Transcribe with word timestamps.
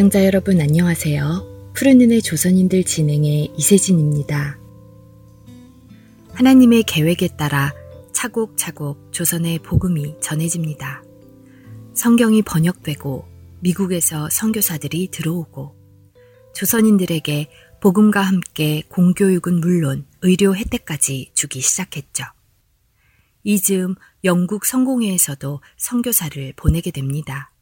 애청자 0.00 0.24
여러분 0.24 0.58
안녕하세요. 0.58 1.72
푸른눈의 1.74 2.22
조선인들 2.22 2.84
진행의 2.84 3.52
이세진입니다. 3.54 4.58
하나님의 6.32 6.84
계획에 6.84 7.28
따라 7.36 7.74
차곡차곡 8.14 9.12
조선의 9.12 9.58
복음이 9.58 10.16
전해집니다. 10.22 11.02
성경이 11.92 12.40
번역되고 12.40 13.28
미국에서 13.60 14.30
선교사들이 14.30 15.10
들어오고 15.10 15.76
조선인들에게 16.54 17.50
복음과 17.82 18.22
함께 18.22 18.82
공교육은 18.88 19.60
물론 19.60 20.06
의료 20.22 20.56
혜택까지 20.56 21.32
주기 21.34 21.60
시작했죠. 21.60 22.24
이 23.42 23.60
즈음 23.60 23.96
영국 24.24 24.64
성공회에서도 24.64 25.60
선교사를 25.76 26.54
보내게 26.56 26.90
됩니다. 26.90 27.52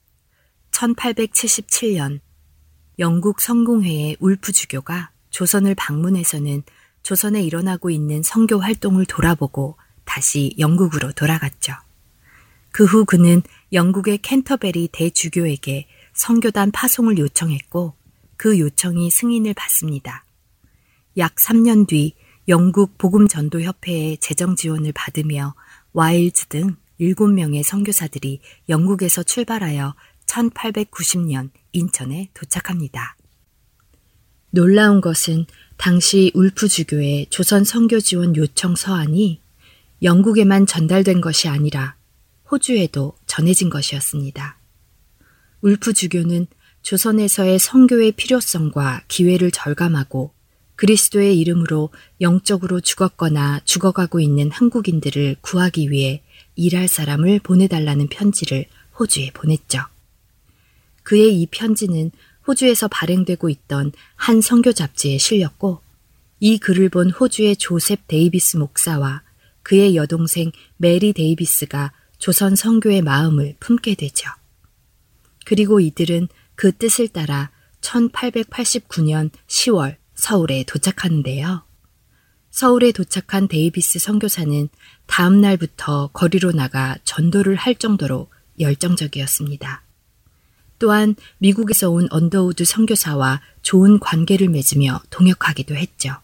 1877년 0.70 2.20
영국 2.98 3.40
성공회의 3.40 4.16
울프 4.18 4.52
주교가 4.52 5.10
조선을 5.30 5.74
방문해서는 5.76 6.64
조선에 7.02 7.42
일어나고 7.42 7.90
있는 7.90 8.22
선교 8.22 8.58
활동을 8.58 9.06
돌아보고 9.06 9.76
다시 10.04 10.54
영국으로 10.58 11.12
돌아갔죠. 11.12 11.74
그 12.72 12.84
후 12.84 13.04
그는 13.04 13.42
영국의 13.72 14.18
캔터베리 14.18 14.88
대주교에게 14.92 15.86
선교단 16.12 16.70
파송을 16.72 17.18
요청했고 17.18 17.94
그 18.36 18.58
요청이 18.58 19.10
승인을 19.10 19.54
받습니다. 19.54 20.24
약 21.16 21.36
3년 21.36 21.86
뒤 21.86 22.14
영국 22.48 22.98
복음전도협회의 22.98 24.18
재정 24.18 24.56
지원을 24.56 24.92
받으며 24.92 25.54
와일즈 25.92 26.46
등 26.46 26.76
7명의 27.00 27.62
선교사들이 27.62 28.40
영국에서 28.68 29.22
출발하여 29.22 29.94
1890년 30.26 31.50
인천에 31.78 32.30
도착합니다. 32.34 33.16
놀라운 34.50 35.00
것은 35.00 35.46
당시 35.76 36.30
울프 36.34 36.68
주교의 36.68 37.26
조선 37.30 37.64
선교 37.64 38.00
지원 38.00 38.34
요청 38.36 38.76
서한이 38.76 39.40
영국에만 40.02 40.66
전달된 40.66 41.20
것이 41.20 41.48
아니라 41.48 41.96
호주에도 42.50 43.14
전해진 43.26 43.70
것이었습니다. 43.70 44.58
울프 45.60 45.92
주교는 45.92 46.46
조선에서의 46.82 47.58
선교의 47.58 48.12
필요성과 48.12 49.02
기회를 49.08 49.50
절감하고 49.50 50.32
그리스도의 50.76 51.38
이름으로 51.40 51.90
영적으로 52.20 52.80
죽었거나 52.80 53.60
죽어가고 53.64 54.20
있는 54.20 54.50
한국인들을 54.50 55.36
구하기 55.40 55.90
위해 55.90 56.22
일할 56.54 56.86
사람을 56.86 57.40
보내달라는 57.40 58.08
편지를 58.08 58.66
호주에 58.98 59.32
보냈죠. 59.32 59.80
그의 61.08 61.40
이 61.40 61.46
편지는 61.46 62.10
호주에서 62.46 62.86
발행되고 62.88 63.48
있던 63.48 63.92
한 64.14 64.42
선교 64.42 64.74
잡지에 64.74 65.16
실렸고 65.16 65.80
이 66.38 66.58
글을 66.58 66.90
본 66.90 67.08
호주의 67.08 67.56
조셉 67.56 68.06
데이비스 68.06 68.58
목사와 68.58 69.22
그의 69.62 69.96
여동생 69.96 70.52
메리 70.76 71.14
데이비스가 71.14 71.92
조선 72.18 72.56
선교의 72.56 73.00
마음을 73.00 73.56
품게 73.58 73.94
되죠. 73.94 74.28
그리고 75.46 75.80
이들은 75.80 76.28
그 76.54 76.72
뜻을 76.72 77.08
따라 77.08 77.52
1889년 77.80 79.30
10월 79.46 79.96
서울에 80.14 80.62
도착하는데요. 80.64 81.62
서울에 82.50 82.92
도착한 82.92 83.48
데이비스 83.48 83.98
선교사는 83.98 84.68
다음 85.06 85.40
날부터 85.40 86.10
거리로 86.12 86.52
나가 86.52 86.98
전도를 87.04 87.56
할 87.56 87.76
정도로 87.76 88.28
열정적이었습니다. 88.60 89.87
또한 90.78 91.16
미국에서 91.38 91.90
온 91.90 92.06
언더우드 92.10 92.64
선교사와 92.64 93.40
좋은 93.62 93.98
관계를 93.98 94.48
맺으며 94.48 95.00
동역하기도 95.10 95.74
했죠. 95.74 96.16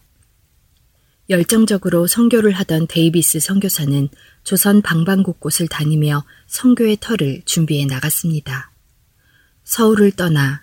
열정적으로 1.29 2.05
선교를 2.05 2.51
하던 2.51 2.87
데이비스 2.87 3.39
선교사는 3.39 4.09
조선 4.43 4.81
방방 4.81 5.23
곳곳을 5.23 5.67
다니며 5.67 6.23
선교의 6.47 6.97
터를 7.01 7.41
준비해 7.45 7.85
나갔습니다. 7.85 8.69
서울을 9.63 10.11
떠나 10.11 10.61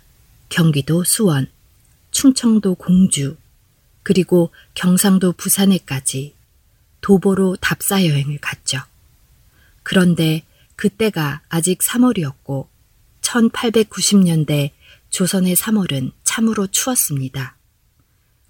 경기도 0.49 1.03
수원, 1.03 1.49
충청도 2.13 2.77
공주, 2.77 3.37
그리고 4.05 4.51
경상도 4.75 5.33
부산에까지 5.33 6.35
도보로 7.01 7.57
답사 7.57 8.05
여행을 8.05 8.39
갔죠. 8.39 8.79
그런데 9.83 10.45
그때가 10.77 11.41
아직 11.49 11.79
3월이었고 11.81 12.72
1890년대 13.33 14.71
조선의 15.11 15.57
3월은 15.57 16.13
참으로 16.23 16.67
추웠습니다. 16.67 17.57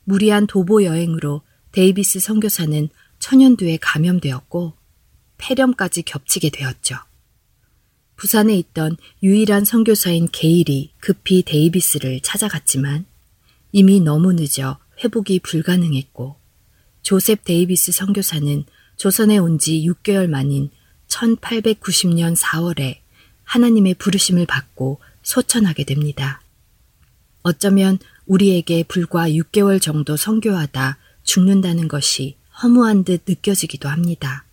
무리한 0.04 0.47
도보 0.47 0.84
여행으로 0.84 1.43
데이비스 1.70 2.19
선교사는 2.20 2.88
천연두에 3.19 3.78
감염되었고 3.81 4.72
폐렴까지 5.38 6.03
겹치게 6.03 6.50
되었죠. 6.50 6.97
부산에 8.16 8.56
있던 8.56 8.97
유일한 9.22 9.65
선교사인 9.65 10.28
게일이 10.31 10.92
급히 11.00 11.42
데이비스를 11.42 12.21
찾아갔지만 12.21 13.04
이미 13.72 14.00
너무 14.00 14.32
늦어 14.32 14.78
회복이 15.03 15.41
불가능했고 15.41 16.37
조셉 17.03 17.44
데이비스 17.44 17.92
선교사는 17.92 18.65
조선에 18.97 19.38
온 19.38 19.59
지 19.59 19.84
6개월 19.88 20.28
만인 20.28 20.71
1890년 21.09 22.37
4월에 22.37 23.02
하나님의 23.53 23.97
부르심을 23.97 24.47
받고 24.47 24.99
소천하게 25.23 25.85
됩니다. 25.85 26.41
어쩌면 27.43 27.99
우리에게 28.25 28.83
불과 28.85 29.29
6개월 29.29 29.79
정도 29.79 30.17
선교하다 30.17 30.97
죽는다는 31.23 31.87
것이 31.87 32.37
허무한 32.63 33.05
듯 33.05 33.25
느껴지기도 33.29 33.91
합니다. 33.91 34.47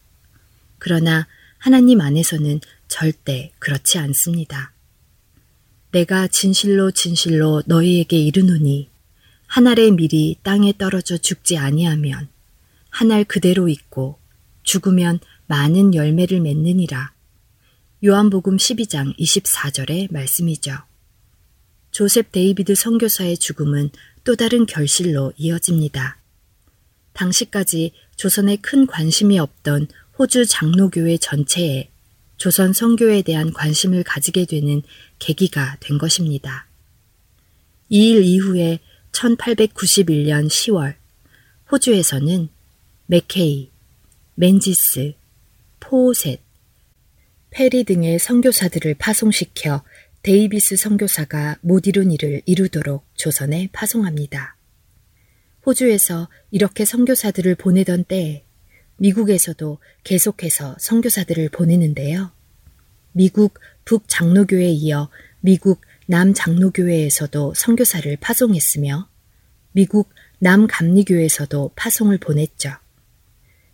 그러나 0.79 1.27
하나님 1.59 2.01
안에서는 2.01 2.59
절대 2.89 3.53
그렇지 3.59 3.97
않습니다. 3.99 4.73
내가 5.91 6.27
진실로 6.27 6.91
진실로 6.91 7.63
너희에게 7.67 8.17
이르노니 8.17 8.89
한 9.47 9.67
알의 9.67 9.91
밀이 9.91 10.39
땅에 10.43 10.73
떨어져 10.77 11.17
죽지 11.17 11.57
아니하면 11.57 12.27
한 12.89 13.11
알 13.11 13.23
그대로 13.23 13.69
있고 13.69 14.19
죽으면 14.63 15.19
많은 15.47 15.95
열매를 15.95 16.41
맺느니라. 16.41 17.13
요한복음 18.01 18.55
12장 18.55 19.13
24절의 19.17 20.11
말씀이죠. 20.13 20.71
조셉 21.91 22.31
데이비드 22.31 22.73
선교사의 22.73 23.37
죽음은 23.37 23.89
또 24.23 24.37
다른 24.37 24.65
결실로 24.65 25.33
이어집니다. 25.35 26.17
당시까지 27.11 27.91
조선에 28.15 28.55
큰 28.57 28.87
관심이 28.87 29.37
없던 29.37 29.87
호주 30.17 30.45
장로교회 30.45 31.17
전체에 31.17 31.89
조선 32.37 32.71
선교에 32.71 33.21
대한 33.21 33.51
관심을 33.51 34.03
가지게 34.03 34.45
되는 34.45 34.81
계기가 35.19 35.75
된 35.81 35.97
것입니다. 35.97 36.67
이 37.89 38.11
일 38.11 38.23
이후에 38.23 38.79
1891년 39.11 40.47
10월 40.47 40.95
호주에서는 41.69 42.47
맥케이, 43.07 43.71
맨지스, 44.35 45.15
포오셋, 45.81 46.39
페리 47.51 47.83
등의 47.83 48.19
선교사들을 48.19 48.95
파송시켜 48.95 49.83
데이비스 50.21 50.75
선교사가 50.75 51.57
못 51.61 51.87
이룬 51.87 52.11
일을 52.11 52.41
이루도록 52.45 53.05
조선에 53.15 53.69
파송합니다. 53.71 54.55
호주에서 55.65 56.29
이렇게 56.51 56.85
선교사들을 56.85 57.55
보내던 57.55 58.03
때에 58.05 58.43
미국에서도 58.97 59.79
계속해서 60.03 60.75
선교사들을 60.79 61.49
보내는데요. 61.49 62.31
미국 63.13 63.59
북장로교에 63.85 64.69
이어 64.69 65.09
미국 65.39 65.81
남장로교회에서도 66.07 67.53
선교사를 67.55 68.17
파송했으며 68.17 69.07
미국 69.71 70.09
남감리교에서도 70.39 71.71
파송을 71.75 72.17
보냈죠. 72.17 72.71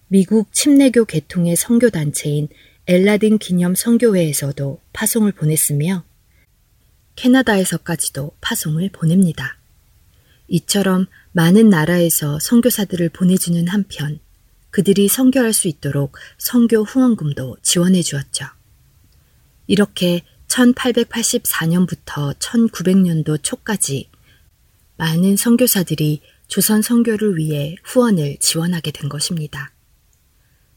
미국 0.07 0.53
침례교 0.53 1.05
계통의 1.05 1.55
선교단체인 1.55 2.49
엘라딘 2.87 3.39
기념 3.39 3.73
선교회에서도 3.73 4.79
파송을 4.93 5.31
보냈으며 5.31 6.03
캐나다에서까지도 7.15 8.37
파송을 8.41 8.89
보냅니다. 8.89 9.57
이처럼 10.47 11.07
많은 11.31 11.69
나라에서 11.69 12.37
선교사들을 12.39 13.09
보내주는 13.09 13.67
한편 13.67 14.19
그들이 14.69 15.07
선교할 15.07 15.51
수 15.51 15.67
있도록 15.67 16.15
선교 16.37 16.83
후원금도 16.83 17.57
지원해 17.63 18.03
주었죠. 18.03 18.45
이렇게 19.65 20.21
1884년부터 20.47 22.37
1900년도 22.37 23.41
초까지 23.41 24.11
많은 24.97 25.37
선교사들이 25.37 26.21
조선 26.47 26.83
선교를 26.83 27.37
위해 27.37 27.77
후원을 27.83 28.37
지원하게 28.39 28.91
된 28.91 29.09
것입니다. 29.09 29.71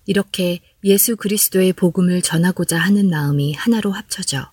이렇게 0.08 0.60
예수 0.84 1.16
그리스도의 1.16 1.75
복음을 1.75 2.22
전하고자 2.22 2.78
하는 2.78 3.10
마음이 3.10 3.52
하나로 3.52 3.93
합쳐져 3.93 4.50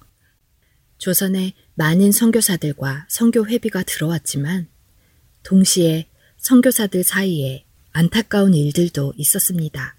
조선에 0.98 1.54
많은 1.76 2.12
선교사들과 2.12 3.06
선교 3.08 3.48
회비가 3.48 3.84
들어왔지만 3.84 4.68
동시에 5.44 6.10
선교사들 6.40 7.06
사이에 7.06 7.64
안타까운 7.94 8.54
일들도 8.54 9.14
있었습니다. 9.16 9.96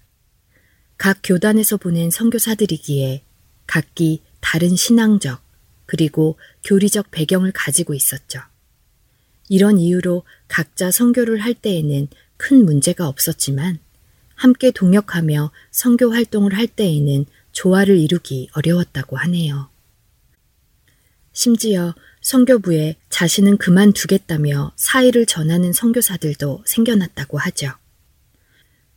각 0.95 1.21
교단에서 1.23 1.77
보낸 1.77 2.11
선교사들이기에 2.11 3.23
각기 3.65 4.21
다른 4.39 4.75
신앙적 4.75 5.41
그리고 5.87 6.37
교리적 6.65 7.09
배경을 7.09 7.51
가지고 7.51 7.95
있었죠. 7.95 8.41
이런 9.49 9.79
이유로 9.79 10.23
각자 10.47 10.91
선교를 10.91 11.39
할 11.39 11.55
때에는 11.55 12.09
큰 12.37 12.63
문제가 12.63 13.07
없었지만 13.07 13.79
함께 14.37 14.71
동역하며 14.71 15.51
선교 15.71 16.13
활동을 16.13 16.55
할 16.55 16.67
때에는 16.67 17.25
조화를 17.51 17.97
이루기 17.97 18.49
어려웠다고 18.53 19.17
하네요. 19.17 19.69
심지어 21.33 21.93
선교부에 22.21 22.95
자신은 23.09 23.57
그만두겠다며 23.57 24.73
사의를 24.75 25.25
전하는 25.25 25.73
선교사들도 25.73 26.63
생겨났다고 26.65 27.37
하죠. 27.39 27.73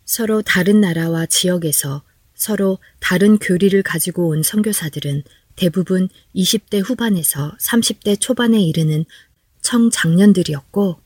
서로 0.04 0.42
다른 0.42 0.81
나라와 0.81 1.26
지역에서 1.26 2.02
서로 2.34 2.78
다른 3.00 3.38
교리를 3.38 3.82
가지고 3.82 4.28
온 4.28 4.43
선교사들은 4.43 5.22
대부분 5.56 6.08
20대 6.34 6.82
후반에서 6.82 7.56
30대 7.58 8.20
초반에 8.20 8.60
이르는 8.60 9.04
청장년들이었고 9.62 11.00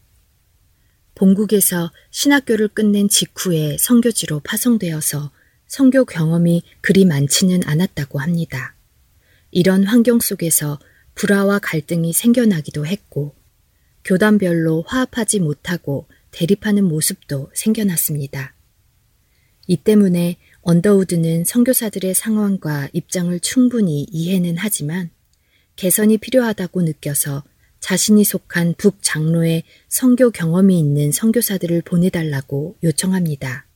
본국에서 1.15 1.93
신학교를 2.11 2.69
끝낸 2.69 3.09
직후에 3.09 3.77
선교지로 3.79 4.41
파송되어서 4.41 5.31
선교 5.67 6.05
경험이 6.05 6.63
그리 6.81 7.05
많지는 7.05 7.63
않았다고 7.65 8.21
합니다. 8.21 8.75
이런 9.51 9.85
환경 9.85 10.21
속에서 10.21 10.79
불화와 11.15 11.61
갈등이 11.61 12.13
생겨나기도 12.13 12.87
했고 12.87 13.35
교단별로 14.05 14.85
화합하지 14.87 15.41
못하고 15.41 16.07
대립하는 16.31 16.85
모습도 16.85 17.51
생겨났습니다. 17.55 18.55
이 19.67 19.77
때문에 19.77 20.37
언더우드는 20.63 21.45
선교사들의 21.45 22.15
상황과 22.15 22.89
입장을 22.93 23.39
충분히 23.41 24.07
이해는 24.11 24.57
하지만 24.59 25.11
개선이 25.77 26.19
필요하다고 26.19 26.83
느껴서 26.83 27.45
자신이 27.85 28.25
속한 28.25 28.77
북장로의 28.79 29.63
선교 29.91 30.31
경험이 30.31 30.79
있는 30.79 31.13
선교사들을 31.13 31.83
보내달라고 31.83 32.79
요청합니다. 32.83 33.67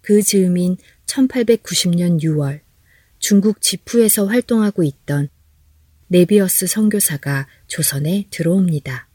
그 0.00 0.20
즈음인 0.22 0.76
1890년 1.06 2.20
6월 2.20 2.62
중국 3.20 3.60
지푸에서 3.60 4.26
활동하고 4.26 4.82
있던 4.82 5.28
네비어스 6.08 6.66
선교사가 6.66 7.46
조선에 7.68 8.26
들어옵니다. 8.30 9.08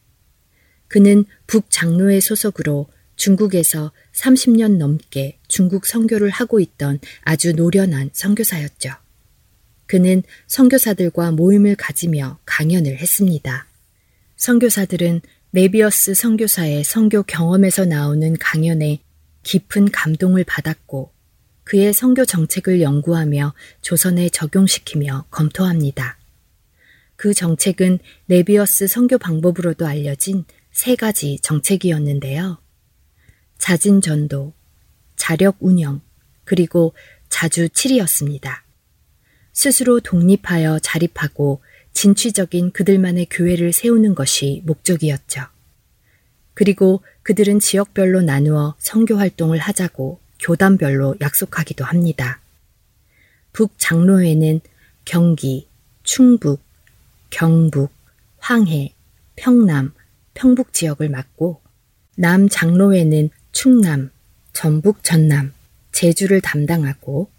그는 0.87 1.25
북장로회 1.47 2.21
소속으로 2.21 2.87
중국에서 3.17 3.91
30년 4.13 4.77
넘게 4.77 5.39
중국 5.49 5.85
선교를 5.85 6.29
하고 6.29 6.61
있던 6.61 7.01
아주 7.23 7.51
노련한 7.51 8.11
선교사였죠. 8.13 8.91
그는 9.85 10.23
선교사들과 10.47 11.31
모임을 11.31 11.75
가지며 11.75 12.39
강연을 12.45 12.97
했습니다. 12.97 13.67
선교사들은 14.41 15.21
네비어스 15.51 16.15
선교사의 16.15 16.83
선교 16.83 17.21
경험에서 17.21 17.85
나오는 17.85 18.35
강연에 18.39 18.99
깊은 19.43 19.91
감동을 19.91 20.45
받았고 20.45 21.13
그의 21.63 21.93
선교 21.93 22.25
정책을 22.25 22.81
연구하며 22.81 23.53
조선에 23.81 24.29
적용시키며 24.29 25.25
검토합니다. 25.29 26.17
그 27.17 27.35
정책은 27.35 27.99
네비어스 28.25 28.87
선교 28.87 29.19
방법으로도 29.19 29.85
알려진 29.85 30.45
세 30.71 30.95
가지 30.95 31.37
정책이었는데요. 31.43 32.57
자진 33.59 34.01
전도, 34.01 34.53
자력 35.17 35.57
운영, 35.59 36.01
그리고 36.45 36.95
자주 37.29 37.69
칠이었습니다. 37.69 38.65
스스로 39.53 39.99
독립하여 39.99 40.79
자립하고 40.79 41.61
진취적인 41.93 42.71
그들만의 42.71 43.27
교회를 43.29 43.73
세우는 43.73 44.15
것이 44.15 44.61
목적이었죠. 44.65 45.41
그리고 46.53 47.01
그들은 47.23 47.59
지역별로 47.59 48.21
나누어 48.21 48.75
선교 48.79 49.15
활동을 49.15 49.59
하자고 49.59 50.19
교단별로 50.39 51.15
약속하기도 51.21 51.85
합니다. 51.85 52.39
북장로회는 53.53 54.61
경기, 55.05 55.67
충북, 56.03 56.61
경북, 57.29 57.91
황해, 58.37 58.93
평남, 59.35 59.93
평북 60.33 60.73
지역을 60.73 61.09
맡고 61.09 61.61
남장로회는 62.15 63.29
충남, 63.51 64.11
전북, 64.53 65.03
전남, 65.03 65.53
제주를 65.91 66.41
담당하고 66.41 67.29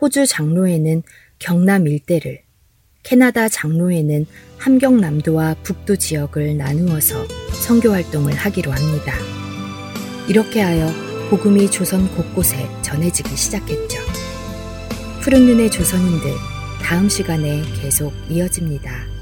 호주 0.00 0.26
장로회는 0.26 1.02
경남 1.38 1.86
일대를 1.86 2.45
캐나다 3.06 3.48
장로회는 3.48 4.26
함경남도와 4.58 5.54
북도 5.62 5.94
지역을 5.94 6.56
나누어서 6.56 7.24
선교 7.52 7.92
활동을 7.92 8.34
하기로 8.34 8.72
합니다. 8.72 9.14
이렇게 10.28 10.60
하여 10.60 10.88
복음이 11.30 11.70
조선 11.70 12.12
곳곳에 12.16 12.68
전해지기 12.82 13.36
시작했죠. 13.36 14.00
푸른 15.20 15.46
눈의 15.46 15.70
조선인들 15.70 16.32
다음 16.82 17.08
시간에 17.08 17.62
계속 17.80 18.12
이어집니다. 18.28 19.15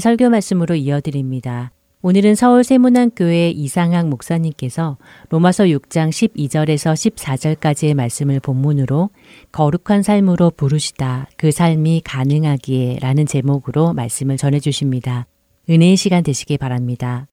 설교 0.00 0.30
말씀으로 0.30 0.74
이어드립니다. 0.74 1.70
오늘은 2.02 2.34
서울 2.34 2.64
세문안교회 2.64 3.50
이상학 3.50 4.08
목사님께서 4.08 4.96
로마서 5.28 5.64
6장 5.64 6.08
12절에서 6.08 6.94
14절까지의 6.94 7.92
말씀을 7.92 8.40
본문으로 8.40 9.10
거룩한 9.52 10.02
삶으로 10.02 10.50
부르시다. 10.50 11.28
그 11.36 11.50
삶이 11.50 12.00
가능하기에 12.02 13.00
라는 13.02 13.26
제목으로 13.26 13.92
말씀을 13.92 14.38
전해 14.38 14.60
주십니다. 14.60 15.26
은혜의 15.68 15.96
시간 15.96 16.22
되시기 16.22 16.56
바랍니다. 16.56 17.26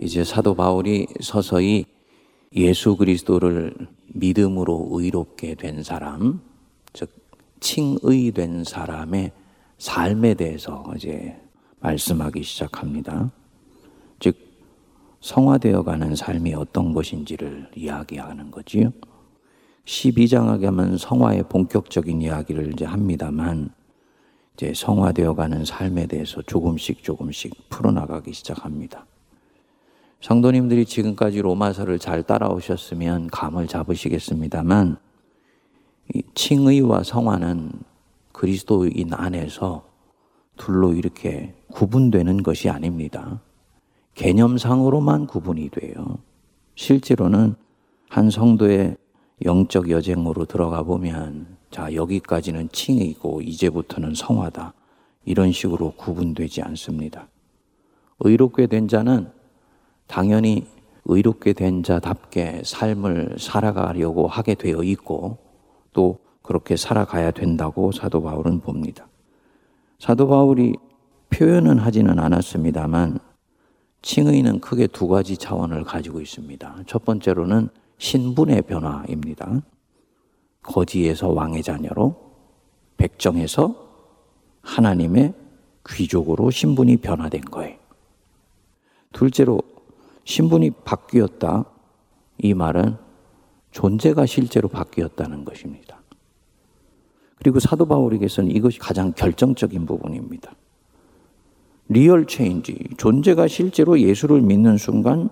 이제 0.00 0.24
사도 0.24 0.54
바울이 0.54 1.06
서서히 1.20 1.84
예수 2.54 2.96
그리스도를 2.96 3.74
믿음으로 4.08 4.88
의롭게 4.90 5.54
된 5.54 5.82
사람, 5.82 6.40
즉 6.92 7.10
칭의된 7.60 8.64
사람의 8.64 9.32
삶에 9.78 10.34
대해서 10.34 10.84
이제 10.96 11.36
말씀하기 11.80 12.42
시작합니다. 12.42 13.30
즉 14.18 14.36
성화되어 15.20 15.82
가는 15.82 16.14
삶이 16.14 16.54
어떤 16.54 16.92
것인지를 16.92 17.70
이야기하는 17.76 18.50
거지요. 18.50 18.92
12장하게 19.84 20.64
하면 20.64 20.98
성화의 20.98 21.44
본격적인 21.48 22.20
이야기를 22.22 22.72
이제 22.72 22.84
합니다만 22.84 23.70
이제 24.54 24.72
성화되어 24.74 25.34
가는 25.34 25.64
삶에 25.64 26.06
대해서 26.06 26.42
조금씩 26.42 27.02
조금씩 27.02 27.68
풀어나가기 27.68 28.32
시작합니다. 28.32 29.06
성도님들이 30.20 30.84
지금까지 30.84 31.40
로마서를 31.40 31.98
잘 31.98 32.22
따라오셨으면 32.22 33.28
감을 33.28 33.68
잡으시겠습니다만 33.68 34.96
칭의와 36.34 37.04
성화는 37.04 37.70
그리스도인 38.32 39.12
안에서 39.12 39.86
둘로 40.56 40.92
이렇게 40.92 41.54
구분되는 41.72 42.42
것이 42.42 42.68
아닙니다. 42.68 43.40
개념상으로만 44.14 45.26
구분이 45.26 45.70
돼요. 45.70 46.18
실제로는 46.74 47.54
한 48.08 48.30
성도의 48.30 48.96
영적 49.44 49.90
여쟁으로 49.90 50.46
들어가 50.46 50.82
보면 50.82 51.58
자 51.70 51.94
여기까지는 51.94 52.70
칭의고 52.72 53.42
이제부터는 53.42 54.14
성화다 54.14 54.74
이런 55.24 55.52
식으로 55.52 55.92
구분되지 55.92 56.62
않습니다. 56.62 57.28
의롭게 58.20 58.66
된 58.66 58.88
자는 58.88 59.30
당연히 60.08 60.66
의롭게 61.04 61.52
된 61.52 61.82
자답게 61.82 62.62
삶을 62.64 63.36
살아가려고 63.38 64.26
하게 64.26 64.54
되어 64.54 64.82
있고 64.82 65.38
또 65.92 66.18
그렇게 66.42 66.76
살아가야 66.76 67.30
된다고 67.30 67.92
사도 67.92 68.22
바울은 68.22 68.60
봅니다. 68.60 69.06
사도 69.98 70.26
바울이 70.26 70.74
표현은 71.30 71.78
하지는 71.78 72.18
않았습니다만 72.18 73.18
칭의는 74.02 74.60
크게 74.60 74.86
두 74.86 75.08
가지 75.08 75.36
차원을 75.36 75.84
가지고 75.84 76.20
있습니다. 76.20 76.76
첫 76.86 77.04
번째로는 77.04 77.68
신분의 77.98 78.62
변화입니다. 78.62 79.60
거지에서 80.62 81.28
왕의 81.28 81.62
자녀로 81.62 82.16
백정에서 82.96 83.74
하나님의 84.62 85.34
귀족으로 85.88 86.50
신분이 86.50 86.98
변화된 86.98 87.42
거예요. 87.42 87.76
둘째로 89.12 89.60
신분이 90.28 90.72
바뀌었다. 90.84 91.64
이 92.36 92.52
말은 92.52 92.98
존재가 93.70 94.26
실제로 94.26 94.68
바뀌었다는 94.68 95.46
것입니다. 95.46 96.02
그리고 97.36 97.60
사도 97.60 97.86
바울에게서는 97.86 98.50
이것이 98.50 98.78
가장 98.78 99.14
결정적인 99.14 99.86
부분입니다. 99.86 100.52
real 101.88 102.26
change, 102.26 102.78
존재가 102.98 103.48
실제로 103.48 103.98
예수를 103.98 104.42
믿는 104.42 104.76
순간 104.76 105.30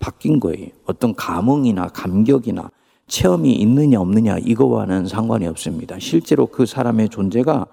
바뀐 0.00 0.38
거예요. 0.38 0.68
어떤 0.84 1.14
감흥이나 1.14 1.88
감격이나 1.88 2.70
체험이 3.06 3.54
있느냐 3.54 4.00
없느냐 4.02 4.36
이거와는 4.36 5.06
상관이 5.06 5.46
없습니다. 5.46 5.98
실제로 5.98 6.46
그 6.46 6.66
사람의 6.66 7.08
존재가 7.08 7.66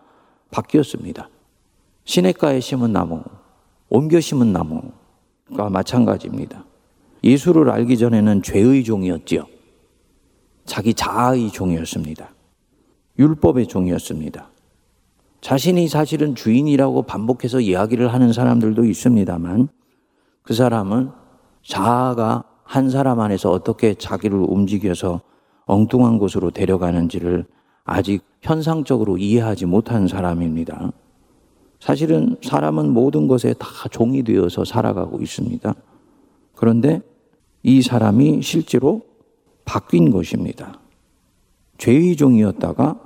바뀌었습니다. 0.49 1.29
시냇가에 2.05 2.61
심은 2.61 2.93
나무, 2.93 3.21
옮겨 3.89 4.21
심은 4.21 4.53
나무, 4.53 4.93
과 5.51 5.69
마찬가지입니다. 5.69 6.65
예수를 7.23 7.69
알기 7.69 7.97
전에는 7.97 8.41
죄의 8.41 8.83
종이었지요. 8.83 9.45
자기 10.65 10.93
자아의 10.93 11.51
종이었습니다. 11.51 12.29
율법의 13.19 13.67
종이었습니다. 13.67 14.49
자신이 15.41 15.89
사실은 15.89 16.35
주인이라고 16.35 17.03
반복해서 17.03 17.59
이야기를 17.59 18.13
하는 18.13 18.31
사람들도 18.31 18.85
있습니다만 18.85 19.67
그 20.41 20.53
사람은 20.53 21.11
자아가 21.63 22.45
한 22.63 22.89
사람 22.89 23.19
안에서 23.19 23.51
어떻게 23.51 23.93
자기를 23.93 24.37
움직여서 24.37 25.21
엉뚱한 25.65 26.17
곳으로 26.17 26.51
데려가는지를 26.51 27.45
아직 27.83 28.23
현상적으로 28.41 29.17
이해하지 29.17 29.65
못한 29.65 30.07
사람입니다. 30.07 30.91
사실은 31.83 32.37
사람은 32.41 32.93
모든 32.93 33.27
것에 33.27 33.53
다 33.59 33.67
종이 33.91 34.23
되어서 34.23 34.63
살아가고 34.63 35.21
있습니다. 35.21 35.75
그런데 36.55 37.01
이 37.61 37.81
사람이 37.81 38.41
실제로 38.41 39.01
바뀐 39.65 40.09
것입니다. 40.09 40.79
죄의 41.77 42.15
종이었다가 42.15 43.01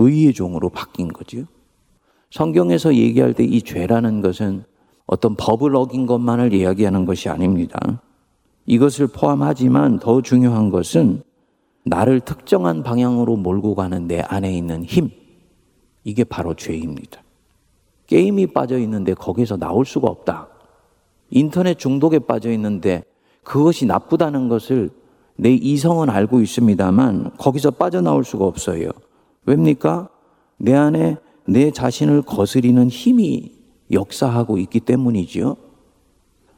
의의 0.00 0.32
종으로 0.32 0.70
바뀐 0.70 1.06
거지요. 1.06 1.44
성경에서 2.32 2.96
얘기할 2.96 3.32
때 3.32 3.44
이 3.44 3.62
죄라는 3.62 4.22
것은 4.22 4.64
어떤 5.06 5.36
법을 5.36 5.76
어긴 5.76 6.06
것만을 6.06 6.52
이야기하는 6.52 7.04
것이 7.04 7.28
아닙니다. 7.28 7.78
이것을 8.66 9.06
포함하지만 9.06 10.00
더 10.00 10.20
중요한 10.20 10.70
것은 10.70 11.22
나를 11.84 12.18
특정한 12.18 12.82
방향으로 12.82 13.36
몰고 13.36 13.76
가는 13.76 14.08
내 14.08 14.18
안에 14.18 14.52
있는 14.52 14.82
힘. 14.82 15.10
이게 16.02 16.24
바로 16.24 16.54
죄입니다. 16.54 17.23
게임이 18.06 18.48
빠져 18.48 18.78
있는데 18.78 19.14
거기서 19.14 19.56
나올 19.56 19.84
수가 19.84 20.08
없다. 20.08 20.48
인터넷 21.30 21.78
중독에 21.78 22.18
빠져 22.18 22.50
있는데 22.52 23.04
그것이 23.42 23.86
나쁘다는 23.86 24.48
것을 24.48 24.90
내 25.36 25.52
이성은 25.52 26.10
알고 26.10 26.40
있습니다만 26.40 27.32
거기서 27.38 27.72
빠져나올 27.72 28.24
수가 28.24 28.44
없어요. 28.44 28.90
왜입니까? 29.46 30.08
내 30.56 30.74
안에 30.74 31.16
내 31.46 31.70
자신을 31.70 32.22
거스리는 32.22 32.88
힘이 32.88 33.52
역사하고 33.90 34.58
있기 34.58 34.80
때문이지요. 34.80 35.56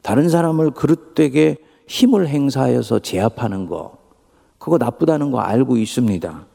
다른 0.01 0.29
사람을 0.29 0.71
그릇되게 0.71 1.57
힘을 1.87 2.27
행사하여서 2.27 2.99
제압하는 2.99 3.65
거, 3.65 3.97
그거 4.57 4.77
나쁘다는 4.77 5.31
거 5.31 5.39
알고 5.39 5.77
있습니다. 5.77 6.45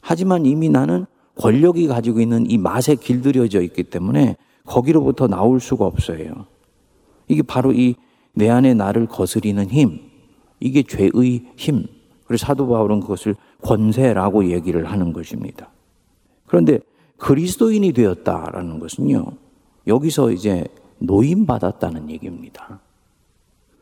하지만 0.00 0.46
이미 0.46 0.68
나는 0.68 1.06
권력이 1.36 1.86
가지고 1.86 2.20
있는 2.20 2.50
이 2.50 2.58
맛에 2.58 2.94
길들여져 2.94 3.62
있기 3.62 3.84
때문에 3.84 4.36
거기로부터 4.64 5.28
나올 5.28 5.60
수가 5.60 5.86
없어요. 5.86 6.46
이게 7.28 7.42
바로 7.42 7.72
이 7.72 7.94
내 8.34 8.48
안에 8.48 8.74
나를 8.74 9.06
거스리는 9.06 9.68
힘, 9.68 10.00
이게 10.60 10.82
죄의 10.82 11.52
힘. 11.56 11.86
그래서 12.26 12.46
사도 12.46 12.66
바울은 12.66 13.00
그것을 13.00 13.34
권세라고 13.62 14.50
얘기를 14.50 14.90
하는 14.90 15.12
것입니다. 15.12 15.68
그런데 16.46 16.80
그리스도인이 17.18 17.92
되었다라는 17.92 18.78
것은요. 18.78 19.24
여기서 19.86 20.30
이제 20.30 20.64
노임받았다는 20.98 22.10
얘기입니다. 22.10 22.80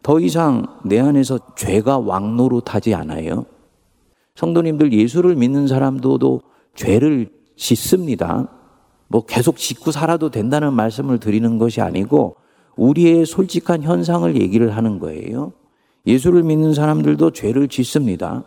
더 0.03 0.19
이상 0.19 0.67
내 0.85 0.99
안에서 0.99 1.39
죄가 1.55 1.99
왕노릇하지 1.99 2.95
않아요. 2.95 3.45
성도님들 4.35 4.93
예수를 4.93 5.37
믿는 5.37 5.69
사람도 5.69 6.41
죄를 6.75 7.31
짓습니다. 7.61 8.49
뭐 9.07 9.25
계속 9.27 9.59
짓고 9.59 9.93
살아도 9.93 10.31
된다는 10.31 10.73
말씀을 10.73 11.21
드리는 11.21 11.59
것이 11.59 11.81
아니고 11.81 12.37
우리의 12.77 13.27
솔직한 13.27 13.83
현상을 13.83 14.41
얘기를 14.41 14.75
하는 14.75 14.99
거예요. 14.99 15.53
예수를 16.07 16.43
믿는 16.43 16.73
사람들도 16.73 17.33
죄를 17.33 17.69
짓습니다. 17.69 18.45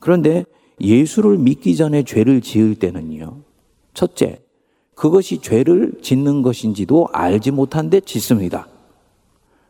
그런데 0.00 0.44
예수를 0.80 1.38
믿기 1.38 1.76
전에 1.76 2.02
죄를 2.02 2.40
지을 2.40 2.74
때는요. 2.74 3.42
첫째, 3.94 4.40
그것이 4.96 5.38
죄를 5.38 5.92
짓는 6.02 6.42
것인지도 6.42 7.08
알지 7.12 7.52
못한데 7.52 8.00
짓습니다. 8.00 8.66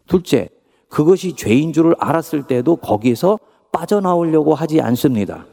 둘째, 0.07 0.49
그것이 0.89 1.35
죄인 1.37 1.73
줄을 1.75 1.95
알았을 1.99 2.47
때도 2.47 2.77
거기에서 2.77 3.39
빠져나오려고 3.73 4.55
하지 4.55 4.81
않습니다. 4.81 5.45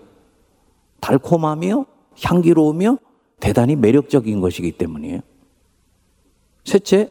달콤하며 1.02 1.86
향기로우며 2.20 2.98
대단히 3.40 3.76
매력적인 3.76 4.40
것이기 4.42 4.74
때문이에요. 4.74 5.20
셋째, 6.64 7.10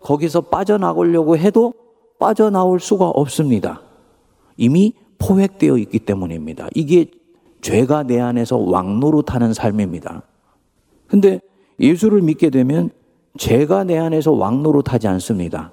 거기서 0.00 0.42
빠져나오려고 0.42 1.36
해도 1.36 1.74
빠져나올 2.18 2.80
수가 2.80 3.08
없습니다. 3.08 3.82
이미 4.56 4.94
포획되어 5.18 5.78
있기 5.78 6.00
때문입니다. 6.00 6.68
이게 6.74 7.06
죄가 7.62 8.02
내 8.02 8.20
안에서 8.20 8.58
왕노릇하는 8.58 9.54
삶입니다. 9.54 10.22
근데 11.06 11.40
예수를 11.80 12.22
믿게 12.22 12.50
되면 12.50 12.90
죄가 13.38 13.84
내 13.84 13.98
안에서 13.98 14.32
왕노릇하지 14.32 15.08
않습니다. 15.08 15.72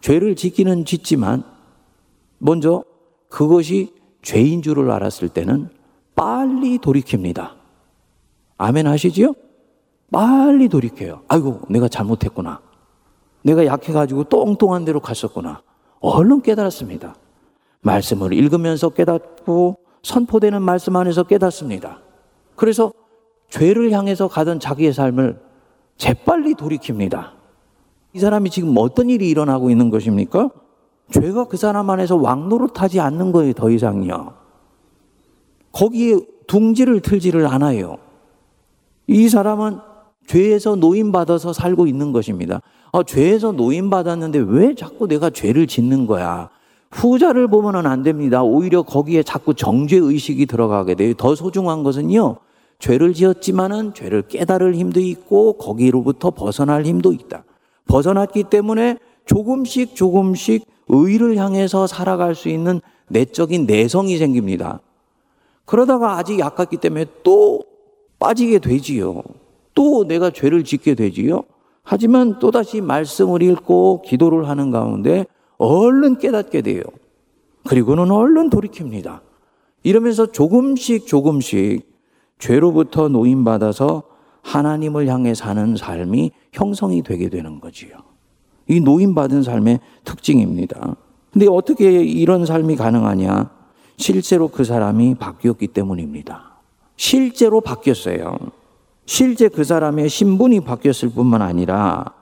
죄를 0.00 0.36
짓기는 0.36 0.84
짓지만 0.84 1.44
먼저 2.38 2.84
그것이 3.28 3.94
죄인 4.22 4.62
줄을 4.62 4.90
알았을 4.90 5.28
때는 5.28 5.70
빨리 6.14 6.78
돌이킵니다. 6.78 7.52
아멘 8.58 8.86
하시지요? 8.86 9.34
빨리 10.10 10.68
돌이켜요. 10.68 11.22
아이고, 11.28 11.62
내가 11.68 11.88
잘못했구나. 11.88 12.60
내가 13.42 13.66
약해가지고 13.66 14.24
똥똥한 14.24 14.84
대로 14.84 15.00
갔었구나. 15.00 15.62
얼른 16.00 16.42
깨달았습니다. 16.42 17.14
말씀을 17.82 18.32
읽으면서 18.32 18.90
깨닫고 18.90 19.76
선포되는 20.02 20.62
말씀 20.62 20.96
안에서 20.96 21.24
깨닫습니다. 21.24 22.00
그래서 22.56 22.92
죄를 23.50 23.92
향해서 23.92 24.28
가던 24.28 24.60
자기의 24.60 24.92
삶을 24.92 25.40
재빨리 25.96 26.54
돌이킵니다. 26.54 27.32
이 28.14 28.18
사람이 28.18 28.50
지금 28.50 28.74
어떤 28.76 29.10
일이 29.10 29.28
일어나고 29.28 29.70
있는 29.70 29.90
것입니까? 29.90 30.50
죄가 31.10 31.44
그 31.44 31.56
사람 31.56 31.90
안에서 31.90 32.16
왕노릇하지 32.16 33.00
않는 33.00 33.32
거예요, 33.32 33.52
더 33.52 33.70
이상요. 33.70 34.34
거기에 35.72 36.20
둥지를 36.46 37.00
틀지를 37.00 37.46
않아요. 37.46 37.98
이 39.06 39.28
사람은 39.28 39.78
죄에서 40.26 40.76
노인받아서 40.76 41.52
살고 41.52 41.86
있는 41.86 42.12
것입니다. 42.12 42.60
아, 42.92 43.02
죄에서 43.02 43.52
노인받았는데 43.52 44.38
왜 44.46 44.74
자꾸 44.74 45.06
내가 45.06 45.30
죄를 45.30 45.66
짓는 45.66 46.06
거야? 46.06 46.48
후자를 46.90 47.48
보면은 47.48 47.86
안 47.86 48.02
됩니다. 48.02 48.42
오히려 48.42 48.82
거기에 48.82 49.22
자꾸 49.22 49.52
정죄의식이 49.54 50.46
들어가게 50.46 50.94
돼요. 50.94 51.12
더 51.14 51.34
소중한 51.34 51.82
것은요, 51.82 52.36
죄를 52.78 53.14
지었지만은 53.14 53.94
죄를 53.94 54.22
깨달을 54.22 54.74
힘도 54.74 55.00
있고 55.00 55.54
거기로부터 55.54 56.30
벗어날 56.30 56.84
힘도 56.84 57.12
있다. 57.12 57.44
벗어났기 57.88 58.44
때문에 58.44 58.98
조금씩 59.26 59.96
조금씩 59.96 60.64
의를 60.88 61.36
향해서 61.36 61.86
살아갈 61.86 62.34
수 62.34 62.48
있는 62.48 62.80
내적인 63.08 63.66
내성이 63.66 64.16
생깁니다. 64.16 64.80
그러다가 65.64 66.18
아직 66.18 66.38
약했기 66.38 66.76
때문에 66.76 67.06
또 67.22 67.62
빠지게 68.24 68.58
되지요. 68.60 69.22
또 69.74 70.06
내가 70.08 70.30
죄를 70.30 70.64
짓게 70.64 70.94
되지요. 70.94 71.42
하지만 71.82 72.38
또다시 72.38 72.80
말씀을 72.80 73.42
읽고 73.42 74.00
기도를 74.00 74.48
하는 74.48 74.70
가운데 74.70 75.26
얼른 75.58 76.16
깨닫게 76.16 76.62
돼요. 76.62 76.82
그리고는 77.68 78.10
얼른 78.10 78.48
돌이킵니다. 78.48 79.20
이러면서 79.82 80.24
조금씩 80.32 81.06
조금씩 81.06 81.86
죄로부터 82.38 83.08
노인받아서 83.08 84.04
하나님을 84.40 85.06
향해 85.08 85.34
사는 85.34 85.76
삶이 85.76 86.32
형성이 86.52 87.02
되게 87.02 87.28
되는 87.28 87.60
거지요. 87.60 87.90
이 88.68 88.80
노인받은 88.80 89.42
삶의 89.42 89.80
특징입니다. 90.04 90.96
근데 91.30 91.46
어떻게 91.46 92.02
이런 92.02 92.46
삶이 92.46 92.76
가능하냐? 92.76 93.50
실제로 93.98 94.48
그 94.48 94.64
사람이 94.64 95.16
바뀌었기 95.16 95.66
때문입니다. 95.68 96.53
실제로 96.96 97.60
바뀌었어요. 97.60 98.36
실제 99.06 99.48
그 99.48 99.64
사람의 99.64 100.08
신분이 100.08 100.60
바뀌었을 100.60 101.10
뿐만 101.10 101.42
아니라 101.42 102.14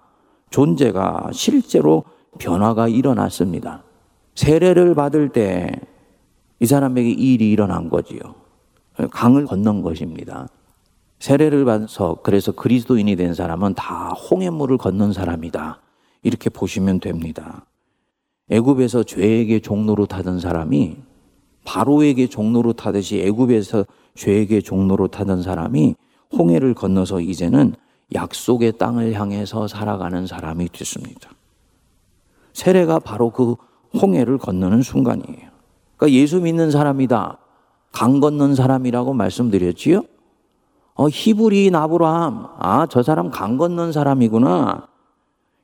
존재가 0.51 1.31
실제로 1.33 2.05
변화가 2.39 2.89
일어났습니다. 2.89 3.85
세례를 4.35 4.95
받을 4.95 5.29
때 5.29 5.93
이 6.63 6.65
사람에게 6.67 7.11
일이 7.11 7.51
일어난 7.51 7.89
거지요. 7.89 8.21
강을 9.11 9.47
건넌 9.47 9.83
것입니다. 9.83 10.49
세례를 11.19 11.65
받아서 11.65 12.19
그래서 12.23 12.53
그리스도인이 12.53 13.17
된 13.17 13.35
사람은 13.35 13.75
다 13.75 14.11
홍해물을 14.11 14.79
건넌 14.79 15.13
사람이다. 15.13 15.81
이렇게 16.23 16.51
보시면 16.51 17.01
됩니다. 17.01 17.67
애굽에서 18.49 19.03
죄에게 19.03 19.59
종로로 19.59 20.07
타던 20.07 20.39
사람이 20.39 20.99
바로에게 21.65 22.29
종로로 22.29 22.75
타듯이 22.75 23.21
애굽에서 23.23 23.85
죄에게 24.15 24.61
종로로 24.61 25.09
타던 25.09 25.43
사람이 25.43 25.95
홍해를 26.37 26.75
건너서 26.75 27.21
이제는 27.21 27.75
약속의 28.15 28.79
땅을 28.79 29.15
향해서 29.15 29.69
살아가는 29.69 30.27
사람이 30.27 30.69
됐습니다. 30.71 31.31
세례가 32.53 32.99
바로 32.99 33.31
그 33.31 33.57
홍해를 34.01 34.39
건너는 34.39 34.83
순간이에요. 34.83 35.51
그러니까 35.97 36.19
예수 36.19 36.41
믿는 36.41 36.71
사람이다. 36.71 37.39
강 37.93 38.21
건넌 38.21 38.55
사람이라고 38.55 39.13
말씀드렸지요? 39.13 40.03
어, 40.95 41.09
히브리인 41.09 41.75
아브라함. 41.75 42.47
아, 42.59 42.87
저 42.91 43.03
사람 43.03 43.31
강 43.31 43.57
건넌 43.57 43.93
사람이구나. 43.93 44.89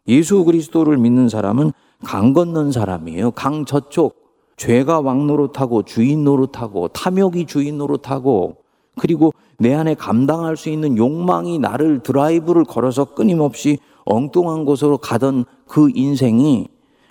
예수 0.08 0.44
그리스도를 0.44 0.96
믿는 0.96 1.28
사람은 1.28 1.72
강 2.04 2.32
건넌 2.32 2.72
사람이에요. 2.72 3.32
강 3.32 3.64
저쪽. 3.64 4.27
죄가 4.58 5.00
왕 5.00 5.26
노릇하고 5.26 5.84
주인 5.84 6.24
노릇하고 6.24 6.88
탐욕이 6.88 7.46
주인 7.46 7.78
노릇하고 7.78 8.56
그리고 8.98 9.32
내 9.58 9.74
안에 9.74 9.94
감당할 9.94 10.56
수 10.56 10.68
있는 10.68 10.96
욕망이 10.96 11.58
나를 11.58 12.00
드라이브를 12.02 12.64
걸어서 12.64 13.06
끊임없이 13.06 13.78
엉뚱한 14.04 14.64
곳으로 14.64 14.98
가던 14.98 15.44
그 15.66 15.90
인생이 15.94 16.68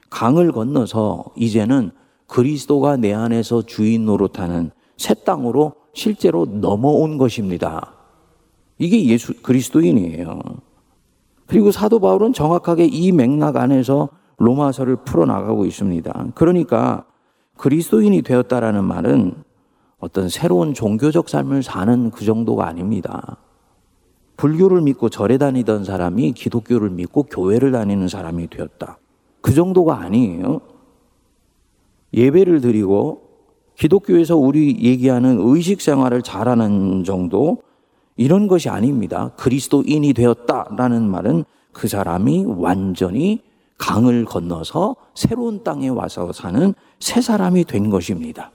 강을 0.10 0.52
건너서 0.52 1.26
이제는 1.36 1.92
그리스도가 2.28 2.98
내 2.98 3.14
안에서 3.14 3.62
주인 3.62 4.06
노릇하는 4.06 4.72
새 4.98 5.14
땅으로 5.14 5.74
실제로 5.94 6.46
넘어온 6.46 7.18
것입니다. 7.18 7.94
이게 8.78 9.06
예수 9.06 9.34
그리스도인이에요. 9.42 10.40
그리고 11.46 11.72
사도 11.72 12.00
바울은 12.00 12.34
정확하게 12.34 12.86
이 12.86 13.12
맥락 13.12 13.56
안에서 13.56 14.10
로마서를 14.38 14.98
풀어 14.98 15.26
나가고 15.26 15.66
있습니다. 15.66 16.28
그러니까 16.36 17.06
그리스도인이 17.58 18.22
되었다라는 18.22 18.84
말은 18.84 19.34
어떤 20.00 20.30
새로운 20.30 20.74
종교적 20.74 21.28
삶을 21.28 21.64
사는 21.64 22.12
그 22.12 22.24
정도가 22.24 22.68
아닙니다. 22.68 23.38
불교를 24.38 24.82
믿고 24.82 25.10
절에 25.10 25.40
다니던 25.40 25.84
사람이 25.84 26.34
기독교를 26.34 26.92
믿고 26.92 27.24
교회를 27.24 27.72
다니는 27.72 28.08
사람이 28.08 28.50
되었다. 28.50 29.00
그 29.42 29.54
정도가 29.54 30.00
아니에요. 30.00 30.62
예배를 32.14 32.62
드리고 32.62 33.24
기독교에서 33.76 34.38
우리 34.38 34.80
얘기하는 34.84 35.38
의식 35.40 35.82
생활을 35.82 36.22
잘하는 36.22 37.04
정도 37.04 37.64
이런 38.16 38.48
것이 38.48 38.70
아닙니다. 38.70 39.32
그리스도인이 39.38 40.14
되었다라는 40.14 41.10
말은 41.10 41.44
그 41.72 41.88
사람이 41.88 42.46
완전히 42.46 43.42
강을 43.78 44.26
건너서 44.26 44.96
새로운 45.14 45.64
땅에 45.64 45.90
와서 45.90 46.32
사는 46.34 46.74
새 47.00 47.22
사람이 47.22 47.66
된 47.66 47.90
것입니다. 47.90 48.52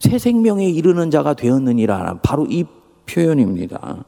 새 0.00 0.18
생명에 0.18 0.68
이르는 0.68 1.10
자가 1.10 1.34
되었느니라 1.34 2.20
바로 2.22 2.46
이 2.46 2.64
표현입니다. 3.06 4.04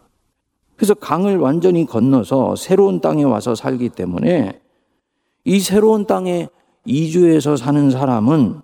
그래서 0.77 0.95
강을 0.95 1.39
완전히 1.39 1.87
건너서 1.87 2.57
새로운 2.57 3.01
땅에 3.01 3.25
와서 3.25 3.55
살기 3.55 3.91
때문에 3.91 4.61
이 5.45 5.61
새로운 5.61 6.07
땅에 6.07 6.49
이주해서 6.85 7.57
사는 7.57 7.91
사람은 7.91 8.61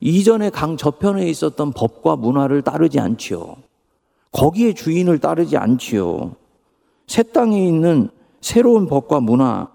이전에 0.00 0.50
강 0.50 0.76
저편에 0.76 1.26
있었던 1.28 1.72
법과 1.72 2.16
문화를 2.16 2.62
따르지 2.62 3.00
않지요. 3.00 3.56
거기에 4.32 4.74
주인을 4.74 5.18
따르지 5.18 5.56
않지요. 5.56 6.34
새 7.06 7.22
땅에 7.22 7.66
있는 7.66 8.08
새로운 8.40 8.86
법과 8.86 9.20
문화, 9.20 9.68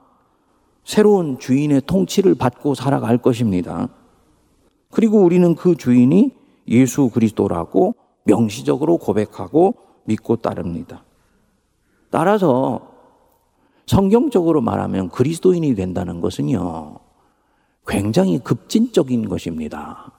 새로운 0.90 1.38
주인의 1.38 1.84
통치를 1.86 2.34
받고 2.34 2.74
살아갈 2.74 3.20
것입니다. 3.20 3.90
그리고 4.90 5.20
우리는 5.20 5.54
그 5.54 5.76
주인이 5.76 6.36
예수 6.68 7.12
그리스도라고 7.12 7.94
명시적으로 8.24 8.98
고백하고 8.98 9.76
믿고 10.06 10.38
따릅니다. 10.38 11.04
따라서 12.10 12.90
성경적으로 13.86 14.62
말하면 14.62 15.10
그리스도인이 15.10 15.76
된다는 15.76 16.22
것은요, 16.22 16.98
굉장히 17.86 18.40
급진적인 18.40 19.30
것입니다. 19.30 20.12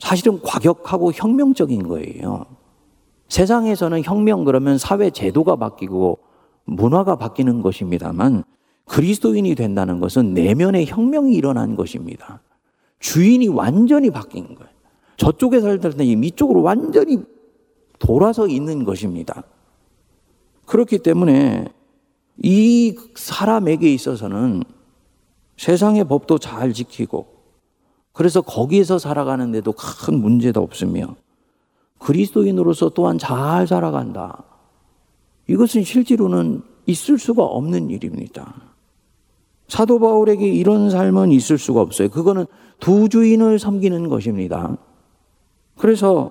사실은 0.00 0.40
과격하고 0.40 1.12
혁명적인 1.12 1.86
거예요. 1.86 2.46
세상에서는 3.28 4.04
혁명 4.04 4.44
그러면 4.44 4.78
사회 4.78 5.10
제도가 5.10 5.56
바뀌고 5.56 6.18
문화가 6.64 7.16
바뀌는 7.16 7.60
것입니다만 7.60 8.44
그리스도인이 8.92 9.54
된다는 9.54 10.00
것은 10.00 10.34
내면의 10.34 10.84
혁명이 10.84 11.34
일어난 11.34 11.76
것입니다. 11.76 12.42
주인이 12.98 13.48
완전히 13.48 14.10
바뀐 14.10 14.54
거예요. 14.54 14.70
저쪽에 15.16 15.62
살던 15.62 15.98
이쪽으로 15.98 16.60
완전히 16.60 17.22
돌아서 17.98 18.46
있는 18.46 18.84
것입니다. 18.84 19.44
그렇기 20.66 20.98
때문에 20.98 21.68
이 22.42 22.94
사람에게 23.14 23.90
있어서는 23.94 24.62
세상의 25.56 26.04
법도 26.04 26.36
잘 26.36 26.74
지키고 26.74 27.28
그래서 28.12 28.42
거기에서 28.42 28.98
살아가는데도 28.98 29.72
큰 29.72 30.20
문제도 30.20 30.60
없으며 30.60 31.16
그리스도인으로서 31.98 32.90
또한 32.90 33.16
잘 33.16 33.66
살아간다. 33.66 34.44
이것은 35.48 35.82
실제로는 35.82 36.62
있을 36.84 37.18
수가 37.18 37.42
없는 37.42 37.88
일입니다. 37.88 38.71
사도 39.72 39.98
바울에게 39.98 40.46
이런 40.46 40.90
삶은 40.90 41.32
있을 41.32 41.56
수가 41.56 41.80
없어요. 41.80 42.10
그거는 42.10 42.44
두 42.78 43.08
주인을 43.08 43.58
섬기는 43.58 44.10
것입니다. 44.10 44.76
그래서 45.78 46.30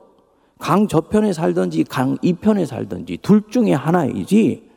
강 0.60 0.88
저편에 0.88 1.34
살든지 1.34 1.86
강 1.86 2.20
이편에 2.22 2.68
살든지 2.68 3.18
둘 3.24 3.42
중에 3.50 3.74
하나이지 3.74 4.70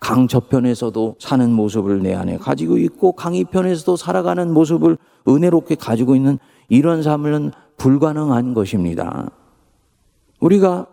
강 0.00 0.26
저편에서도 0.26 1.16
사는 1.20 1.52
모습을 1.52 2.02
내 2.02 2.12
안에 2.12 2.38
가지고 2.38 2.78
있고 2.78 3.12
강 3.12 3.36
이편에서도 3.36 3.94
살아가는 3.94 4.52
모습을 4.52 4.98
은혜롭게 5.28 5.76
가지고 5.76 6.16
있는 6.16 6.40
이런 6.68 7.04
삶은 7.04 7.52
불가능한 7.76 8.54
것입니다. 8.54 9.30
우리가 10.40 10.88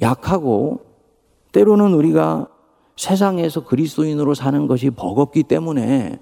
약하고 0.00 0.80
때로는 1.52 1.94
우리가 1.94 2.48
세상에서 2.96 3.64
그리스도인으로 3.64 4.34
사는 4.34 4.66
것이 4.66 4.90
버겁기 4.90 5.44
때문에 5.44 6.18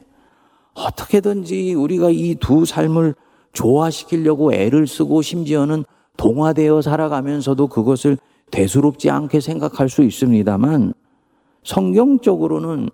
어떻게든지 0.74 1.74
우리가 1.74 2.10
이 2.10 2.36
두 2.40 2.64
삶을 2.64 3.14
조화시키려고 3.52 4.52
애를 4.54 4.86
쓰고 4.86 5.22
심지어는 5.22 5.84
동화되어 6.16 6.82
살아가면서도 6.82 7.66
그것을 7.68 8.18
대수롭지 8.50 9.10
않게 9.10 9.40
생각할 9.40 9.88
수 9.88 10.02
있습니다만 10.02 10.94
성경적으로는 11.64 12.90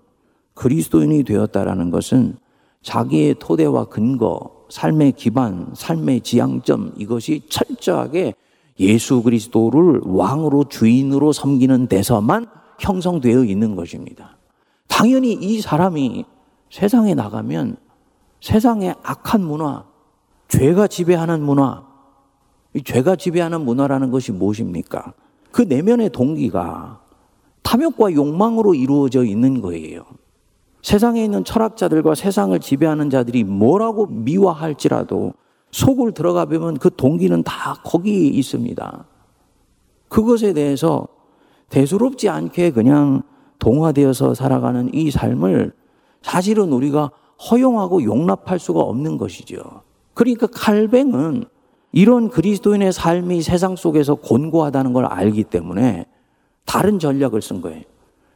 그리스도인이 0.54 1.24
되었다라는 1.24 1.90
것은 1.90 2.36
자기의 2.82 3.36
토대와 3.38 3.86
근거, 3.86 4.64
삶의 4.68 5.12
기반, 5.12 5.70
삶의 5.74 6.22
지향점 6.22 6.94
이것이 6.96 7.42
철저하게 7.48 8.34
예수 8.78 9.22
그리스도를 9.22 10.00
왕으로 10.04 10.64
주인으로 10.64 11.32
섬기는 11.32 11.88
데서만 11.88 12.46
형성되어 12.78 13.44
있는 13.44 13.74
것입니다. 13.74 14.36
당연히 14.88 15.32
이 15.32 15.60
사람이 15.60 16.24
세상에 16.70 17.14
나가면 17.14 17.76
세상의 18.40 18.94
악한 19.02 19.42
문화, 19.42 19.84
죄가 20.48 20.86
지배하는 20.86 21.42
문화, 21.42 21.84
이 22.74 22.82
죄가 22.82 23.16
지배하는 23.16 23.64
문화라는 23.64 24.10
것이 24.10 24.32
무엇입니까? 24.32 25.14
그 25.50 25.62
내면의 25.62 26.10
동기가 26.10 27.00
탐욕과 27.62 28.12
욕망으로 28.12 28.74
이루어져 28.74 29.24
있는 29.24 29.60
거예요. 29.60 30.04
세상에 30.82 31.24
있는 31.24 31.42
철학자들과 31.42 32.14
세상을 32.14 32.56
지배하는 32.60 33.10
자들이 33.10 33.42
뭐라고 33.42 34.06
미화할지라도 34.06 35.32
속을 35.72 36.12
들어가 36.12 36.44
보면 36.44 36.76
그 36.76 36.94
동기는 36.94 37.42
다 37.42 37.74
거기에 37.84 38.28
있습니다. 38.28 39.04
그것에 40.08 40.52
대해서 40.52 41.08
대수롭지 41.70 42.28
않게 42.28 42.70
그냥 42.70 43.22
동화되어서 43.58 44.34
살아가는 44.34 44.94
이 44.94 45.10
삶을 45.10 45.72
사실은 46.26 46.72
우리가 46.72 47.12
허용하고 47.50 48.02
용납할 48.02 48.58
수가 48.58 48.80
없는 48.80 49.16
것이죠. 49.16 49.82
그러니까 50.12 50.48
칼뱅은 50.48 51.44
이런 51.92 52.30
그리스도인의 52.30 52.92
삶이 52.92 53.42
세상 53.42 53.76
속에서 53.76 54.16
곤고하다는 54.16 54.92
걸 54.92 55.04
알기 55.04 55.44
때문에 55.44 56.06
다른 56.64 56.98
전략을 56.98 57.40
쓴 57.42 57.60
거예요. 57.60 57.82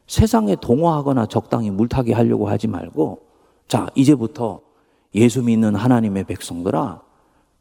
세상에 0.07 0.55
동화하거나 0.55 1.25
적당히 1.25 1.69
물타기 1.69 2.13
하려고 2.13 2.47
하지 2.47 2.69
말고, 2.69 3.23
자, 3.67 3.87
이제부터 3.93 4.61
예수 5.13 5.43
믿는 5.43 5.75
하나님의 5.75 6.23
백성들아, 6.23 7.01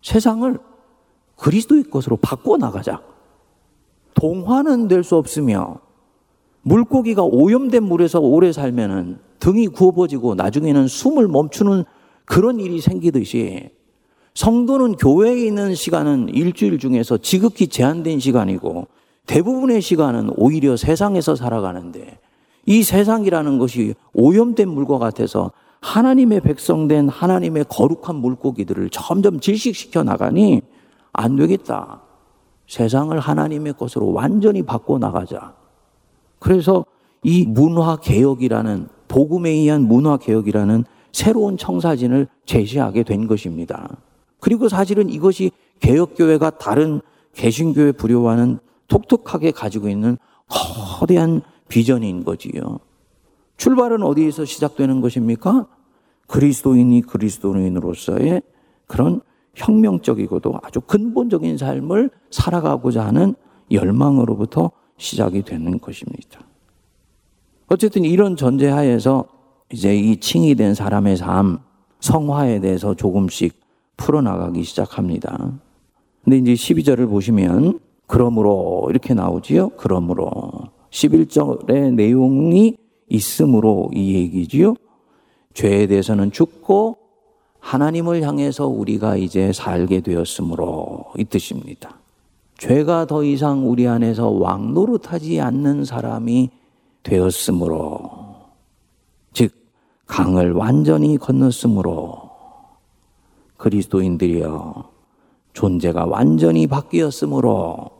세상을 0.01 0.61
그리스도의 1.38 1.90
것으로 1.90 2.16
바꿔 2.16 2.57
나가자. 2.57 3.03
동화는 4.14 4.87
될 4.87 5.03
수 5.03 5.16
없으며, 5.16 5.81
물고기가 6.62 7.25
오염된 7.25 7.83
물에서 7.83 8.21
오래 8.21 8.53
살면은 8.53 9.30
등이 9.40 9.68
구워버지고 9.68 10.35
나중에는 10.37 10.87
숨을 10.87 11.29
멈추는 11.29 11.85
그런 12.24 12.61
일이 12.61 12.81
생기듯이 12.81 13.70
성도는 14.35 14.92
교회에 14.92 15.44
있는 15.44 15.74
시간은 15.74 16.29
일주일 16.29 16.79
중에서 16.79 17.18
지극히 17.18 17.66
제한된 17.66 18.20
시간이고 18.20 18.87
대부분의 19.26 19.83
시간은 19.83 20.31
오히려 20.37 20.76
세상에서 20.76 21.35
살아가는데 21.35 22.18
이 22.66 22.83
세상이라는 22.83 23.59
것이 23.59 23.94
오염된 24.12 24.68
물과 24.68 24.98
같아서 24.98 25.50
하나님의 25.81 26.40
백성된 26.42 27.09
하나님의 27.09 27.64
거룩한 27.68 28.16
물고기들을 28.16 28.90
점점 28.90 29.40
질식시켜 29.40 30.05
나가니 30.05 30.61
안 31.12 31.37
되겠다. 31.37 32.03
세상을 32.68 33.18
하나님의 33.18 33.72
것으로 33.72 34.12
완전히 34.12 34.62
바꿔 34.62 34.98
나가자. 34.98 35.55
그래서 36.38 36.85
이 37.22 37.44
문화 37.46 37.96
개혁이라는 37.96 38.88
복음에 39.11 39.51
의한 39.51 39.83
문화 39.83 40.16
개혁이라는 40.16 40.85
새로운 41.12 41.57
청사진을 41.57 42.29
제시하게 42.46 43.03
된 43.03 43.27
것입니다. 43.27 43.96
그리고 44.38 44.68
사실은 44.68 45.11
이것이 45.11 45.51
개혁교회가 45.81 46.51
다른 46.51 47.01
개신교회 47.35 47.92
부류와는 47.92 48.61
독특하게 48.87 49.51
가지고 49.51 49.88
있는 49.88 50.16
거대한 50.49 51.42
비전인 51.68 52.25
거지요. 52.25 52.79
출발은 53.57 54.05
어디에서 54.05 54.44
시작되는 54.44 55.01
것입니까? 55.01 55.66
그리스도인이 56.29 57.03
그리스도인으로서의 57.03 58.42
그런 58.87 59.23
혁명적이고도 59.57 60.61
아주 60.62 60.81
근본적인 60.81 61.59
삶을 61.59 62.11
살아가고자 62.31 63.05
하는 63.05 63.35
열망으로부터 63.73 64.70
시작이 64.99 65.42
되는 65.42 65.81
것입니다. 65.81 66.49
어쨌든 67.72 68.04
이런 68.04 68.35
전제하에서 68.35 69.24
이제 69.72 69.96
이 69.96 70.18
칭이 70.18 70.56
된 70.56 70.74
사람의 70.74 71.16
삶, 71.16 71.59
성화에 72.00 72.61
대해서 72.61 72.94
조금씩 72.94 73.54
풀어나가기 73.96 74.64
시작합니다. 74.64 75.52
근데 76.24 76.38
이제 76.38 76.52
12절을 76.54 77.09
보시면 77.09 77.78
그러므로 78.09 78.88
이렇게 78.90 79.14
나오지요. 79.14 79.70
그러므로 79.76 80.50
11절의 80.90 81.94
내용이 81.94 82.76
있으므로 83.09 83.88
이 83.94 84.14
얘기지요. 84.14 84.74
죄에 85.54 85.87
대해서는 85.87 86.33
죽고 86.33 86.96
하나님을 87.61 88.22
향해서 88.22 88.66
우리가 88.66 89.16
이제 89.16 89.52
살게 89.52 90.00
되었으므로 90.00 91.04
이 91.16 91.24
뜻입니다. 91.24 92.00
죄가 92.59 93.06
더 93.06 93.22
이상 93.22 93.70
우리 93.70 93.87
안에서 93.87 94.28
왕노릇하지 94.28 95.40
않는 95.40 95.85
사람이 95.85 96.50
되었으므로 97.02 98.10
즉 99.32 99.52
강을 100.06 100.52
완전히 100.52 101.16
건넜으므로 101.16 102.30
그리스도인들이여 103.56 104.90
존재가 105.52 106.06
완전히 106.06 106.66
바뀌었으므로 106.66 107.90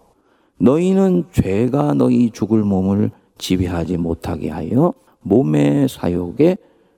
너희는 0.59 1.25
죄가 1.33 1.95
너희 1.95 2.31
죽을 2.31 2.63
몸을 2.65 3.11
지배하지 3.39 3.97
못하게 3.97 4.51
하여 4.51 4.93
몸의 5.21 5.89
사욕에 5.89 6.57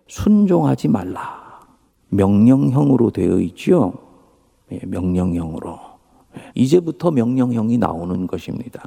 순종하지 0.08 0.88
말라. 0.88 1.60
명령형으로 2.08 3.10
되어 3.10 3.40
있지요. 3.40 3.94
예, 4.70 4.80
명령형으로. 4.84 5.78
예, 6.36 6.52
이제부터 6.54 7.10
명령형이 7.10 7.78
나오는 7.78 8.26
것입니다. 8.26 8.82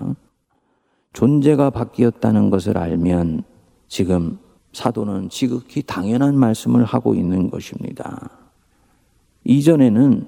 존재가 1.15 1.69
바뀌었다는 1.69 2.49
것을 2.49 2.77
알면 2.77 3.43
지금 3.87 4.37
사도는 4.73 5.29
지극히 5.29 5.81
당연한 5.81 6.37
말씀을 6.37 6.83
하고 6.83 7.15
있는 7.15 7.49
것입니다. 7.49 8.29
이전에는 9.45 10.27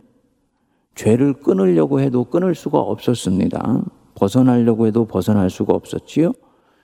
죄를 0.95 1.33
끊으려고 1.33 1.99
해도 1.99 2.23
끊을 2.23 2.55
수가 2.55 2.79
없었습니다. 2.79 3.81
벗어나려고 4.15 4.87
해도 4.87 5.05
벗어날 5.05 5.49
수가 5.49 5.73
없었지요. 5.75 6.31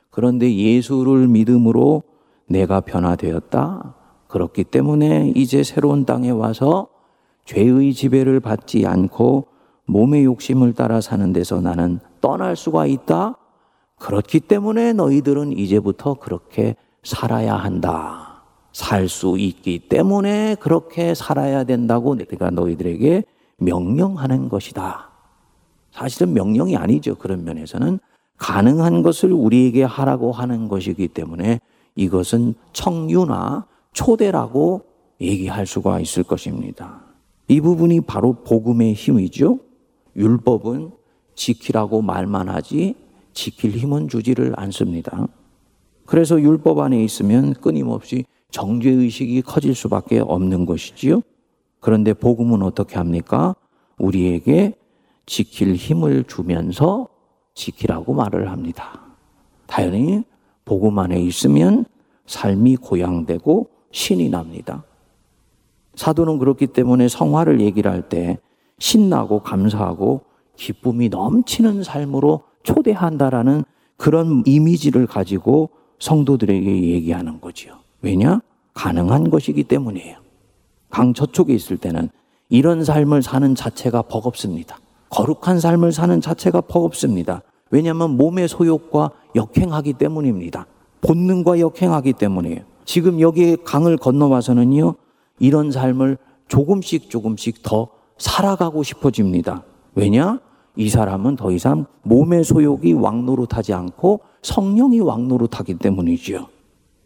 그런데 0.09 0.53
예수를 0.53 1.29
믿음으로 1.29 2.03
내가 2.45 2.81
변화되었다. 2.81 3.95
그렇기 4.27 4.65
때문에 4.65 5.31
이제 5.33 5.63
새로운 5.63 6.05
땅에 6.05 6.29
와서 6.29 6.89
죄의 7.45 7.93
지배를 7.93 8.41
받지 8.41 8.85
않고 8.85 9.47
몸의 9.85 10.25
욕심을 10.25 10.73
따라 10.73 10.99
사는 10.99 11.31
데서 11.31 11.61
나는 11.61 11.99
떠날 12.19 12.57
수가 12.57 12.85
있다. 12.85 13.37
그렇기 14.03 14.41
때문에 14.41 14.91
너희들은 14.91 15.57
이제부터 15.57 16.15
그렇게 16.15 16.75
살아야 17.03 17.55
한다. 17.55 18.43
살 18.73 19.07
수 19.07 19.37
있기 19.39 19.87
때문에 19.87 20.55
그렇게 20.59 21.13
살아야 21.13 21.63
된다고 21.63 22.13
내가 22.15 22.49
너희들에게 22.49 23.23
명령하는 23.59 24.49
것이다. 24.49 25.09
사실은 25.91 26.33
명령이 26.33 26.75
아니죠. 26.75 27.15
그런 27.15 27.45
면에서는 27.45 27.99
가능한 28.37 29.03
것을 29.03 29.31
우리에게 29.31 29.83
하라고 29.83 30.33
하는 30.33 30.67
것이기 30.67 31.07
때문에 31.07 31.61
이것은 31.95 32.55
청유나 32.73 33.67
초대라고 33.93 34.81
얘기할 35.21 35.65
수가 35.65 36.01
있을 36.01 36.23
것입니다. 36.23 36.99
이 37.47 37.61
부분이 37.61 38.01
바로 38.01 38.33
복음의 38.43 38.95
힘이죠. 38.95 39.59
율법은 40.17 40.91
지키라고 41.35 42.01
말만 42.01 42.49
하지 42.49 42.95
지킬 43.33 43.71
힘은 43.71 44.07
주지를 44.07 44.53
않습니다. 44.57 45.27
그래서 46.05 46.39
율법 46.39 46.79
안에 46.79 47.03
있으면 47.03 47.53
끊임없이 47.53 48.25
정죄의식이 48.51 49.41
커질 49.41 49.73
수밖에 49.73 50.19
없는 50.19 50.65
것이지요. 50.65 51.21
그런데 51.79 52.13
복음은 52.13 52.61
어떻게 52.61 52.95
합니까? 52.95 53.55
우리에게 53.97 54.75
지킬 55.25 55.75
힘을 55.75 56.25
주면서 56.25 57.07
지키라고 57.55 58.13
말을 58.13 58.51
합니다. 58.51 59.01
당연히 59.65 60.23
복음 60.65 60.99
안에 60.99 61.19
있으면 61.21 61.85
삶이 62.25 62.77
고양되고 62.77 63.69
신이 63.91 64.29
납니다. 64.29 64.83
사도는 65.95 66.39
그렇기 66.39 66.67
때문에 66.67 67.07
성화를 67.07 67.61
얘기를 67.61 67.91
할 67.91 68.09
때 68.09 68.39
신나고 68.79 69.41
감사하고 69.41 70.21
기쁨이 70.55 71.09
넘치는 71.09 71.83
삶으로 71.83 72.43
초대한다라는 72.63 73.63
그런 73.97 74.43
이미지를 74.45 75.05
가지고 75.07 75.69
성도들에게 75.99 76.83
얘기하는 76.93 77.39
거지요. 77.39 77.79
왜냐? 78.01 78.41
가능한 78.73 79.29
것이기 79.29 79.63
때문이에요. 79.63 80.17
강 80.89 81.13
저쪽에 81.13 81.53
있을 81.53 81.77
때는 81.77 82.09
이런 82.49 82.83
삶을 82.83 83.23
사는 83.23 83.55
자체가 83.55 84.03
버겁습니다. 84.03 84.77
거룩한 85.09 85.59
삶을 85.59 85.91
사는 85.91 86.19
자체가 86.21 86.61
버겁습니다. 86.61 87.41
왜냐하면 87.69 88.17
몸의 88.17 88.47
소욕과 88.47 89.11
역행하기 89.35 89.93
때문입니다. 89.93 90.65
본능과 91.01 91.59
역행하기 91.59 92.13
때문이에요. 92.13 92.61
지금 92.85 93.19
여기에 93.19 93.57
강을 93.63 93.97
건너와서는요, 93.97 94.95
이런 95.39 95.71
삶을 95.71 96.17
조금씩 96.47 97.09
조금씩 97.09 97.63
더 97.63 97.89
살아가고 98.17 98.83
싶어집니다. 98.83 99.63
왜냐? 99.95 100.39
이 100.75 100.89
사람은 100.89 101.35
더 101.35 101.51
이상 101.51 101.85
몸의 102.03 102.43
소욕이 102.43 102.93
왕노릇하지 102.93 103.73
않고 103.73 104.21
성령이 104.41 104.99
왕노릇하기 104.99 105.75
때문이지요. 105.75 106.47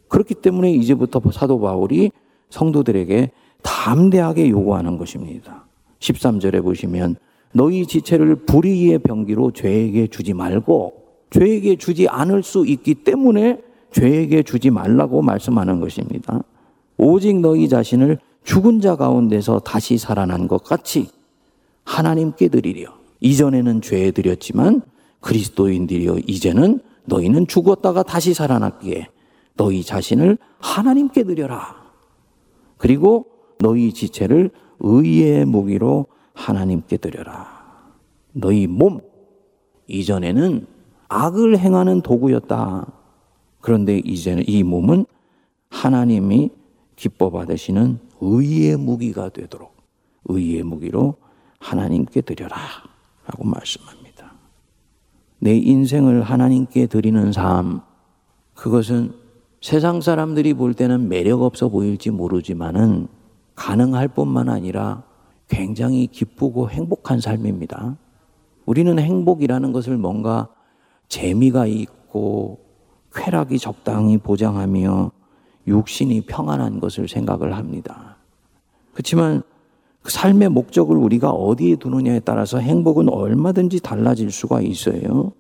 그렇기 0.08 0.36
때문에 0.36 0.72
이제부터 0.72 1.22
사도 1.32 1.60
바울이 1.60 2.12
성도들에게 2.50 3.32
담대하게 3.62 4.50
요구하는 4.50 4.98
것입니다. 4.98 5.66
13절에 6.00 6.64
보시면 6.64 7.18
너희 7.52 7.86
지체를 7.86 8.36
불의의 8.36 9.00
병기로 9.00 9.52
죄에게 9.52 10.08
주지 10.08 10.34
말고 10.34 10.94
죄에게 11.32 11.76
주지 11.76 12.08
않을 12.08 12.44
수 12.44 12.66
있기 12.66 12.96
때문에 12.96 13.62
죄에게 13.92 14.44
주지 14.44 14.70
말라고 14.70 15.22
말씀하는 15.22 15.80
것입니다. 15.80 16.42
오직 16.98 17.40
너희 17.40 17.68
자신을 17.68 18.20
죽은 18.44 18.80
자 18.80 18.96
가운데서 18.96 19.60
다시 19.60 19.98
살아난 19.98 20.48
것 20.48 20.64
같이 20.64 21.10
하나님께 21.84 22.48
드리려. 22.48 22.97
이전에는 23.20 23.82
죄에 23.82 24.12
드렸지만 24.12 24.82
그리스도인들이여 25.22 26.20
이제는 26.28 26.82
너희는 27.06 27.48
죽었다가 27.48 28.04
다시 28.04 28.34
살아났기에 28.34 29.08
너희 29.56 29.84
자신을 29.84 30.38
하나님께 30.60 31.24
드려라. 31.24 31.76
그리고 32.78 33.26
너희 33.60 33.92
지체를 33.92 34.52
의의 34.80 35.46
무기로 35.46 36.08
하나님께 36.34 36.98
드려라. 36.98 37.92
너희 38.34 38.68
몸, 38.68 39.00
이전에는 39.88 40.68
악을 41.10 41.58
행하는 41.58 42.02
도구였다. 42.02 42.92
그런데 43.62 43.98
이제는 43.98 44.44
이 44.48 44.62
몸은 44.64 45.06
하나님이 45.70 46.52
기뻐 46.96 47.32
받으시는 47.32 48.00
의의 48.22 48.78
무기가 48.78 49.30
되도록 49.30 49.76
의의 50.26 50.64
무기로 50.64 51.16
하나님께 51.60 52.22
드려라. 52.22 52.58
라고 53.28 53.44
말씀합니다. 53.44 54.34
내 55.40 55.56
인생을 55.56 56.24
하나님께 56.24 56.88
드리는 56.88 57.32
삶, 57.32 57.82
그것은 58.56 59.14
세상 59.62 60.02
사람들이 60.02 60.54
볼 60.54 60.74
때는 60.74 61.10
매력 61.10 61.42
없어 61.42 61.70
보일지 61.70 62.10
모르지만은 62.10 63.08
가능할 63.56 64.08
뿐만 64.08 64.50
아니라 64.50 65.04
굉장히 65.50 66.08
기쁘고 66.08 66.70
행복한 66.70 67.20
삶입니다. 67.20 67.98
우리는 68.66 68.98
행복이라는 68.98 69.72
것을 69.72 69.98
뭔가 69.98 70.50
재미가 71.08 71.68
있고 71.68 72.60
쾌락이 73.14 73.58
적당히 73.60 74.18
보장하며 74.18 75.12
육신이 75.68 76.22
평안한 76.22 76.80
것을 76.80 77.08
생각을 77.08 77.56
합니다. 77.56 78.18
그렇지만 78.94 79.44
그 80.08 80.14
삶의 80.14 80.48
목적을 80.48 80.96
우리가 80.96 81.32
어디에 81.32 81.76
두느냐에 81.76 82.22
따라서 82.22 82.60
행복은 82.60 83.10
얼마든지 83.10 83.82
달라질 83.82 84.32
수가 84.32 84.62
있어요. 84.62 85.34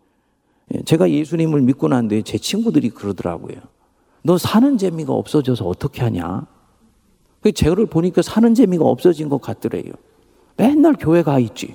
예, 0.73 0.82
제가 0.82 1.10
예수님을 1.10 1.62
믿고 1.62 1.88
난 1.88 2.10
뒤에 2.10 2.21
제 2.23 2.38
친구들이 2.38 2.89
그러더라고요. 2.89 3.56
너 4.23 4.38
사는 4.38 4.77
재미가 4.77 5.13
없어져서 5.13 5.65
어떻게 5.65 6.01
하냐? 6.01 6.47
그 7.39 7.53
제를 7.53 7.86
보니까 7.86 8.21
사는 8.21 8.53
재미가 8.53 8.84
없어진 8.84 9.30
것 9.30 9.39
같더래요. 9.39 9.93
맨날 10.58 10.97
교회 10.99 11.23
가 11.23 11.39
있지. 11.39 11.73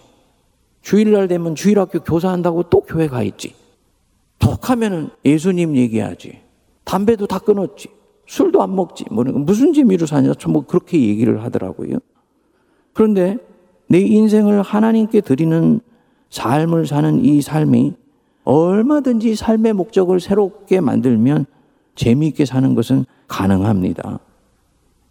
주일날 0.83 1.29
되면 1.29 1.55
주일학교 1.55 2.01
교사한다고 2.01 2.65
또 2.65 2.83
교회 2.83 3.09
가 3.09 3.23
있지. 3.23 3.55
톡 4.39 4.69
하면은 4.69 5.09
예수님 5.25 5.77
얘기하지. 5.79 6.41
담배도 6.85 7.27
다 7.27 7.39
끊었지. 7.39 7.89
술도 8.27 8.63
안 8.63 8.77
먹지. 8.77 9.07
뭐 9.11 9.25
무슨 9.25 9.73
재미로 9.73 10.05
사냐? 10.05 10.35
뭐 10.49 10.67
그렇게 10.67 11.01
얘기를 11.01 11.43
하더라고요. 11.43 11.99
그런데 12.93 13.39
내 13.89 14.01
인생을 14.01 14.63
하나님께 14.63 15.21
드리는 15.21 15.81
삶을 16.31 16.87
사는 16.87 17.25
이 17.25 17.43
삶이 17.43 17.95
얼마든지 18.45 19.35
삶의 19.37 19.75
목적을 19.75 20.19
새롭게 20.21 20.81
만들면 20.81 21.47
재미있게 21.95 22.45
사는 22.45 22.75
것은 22.75 23.05
가능합니다. 23.29 24.19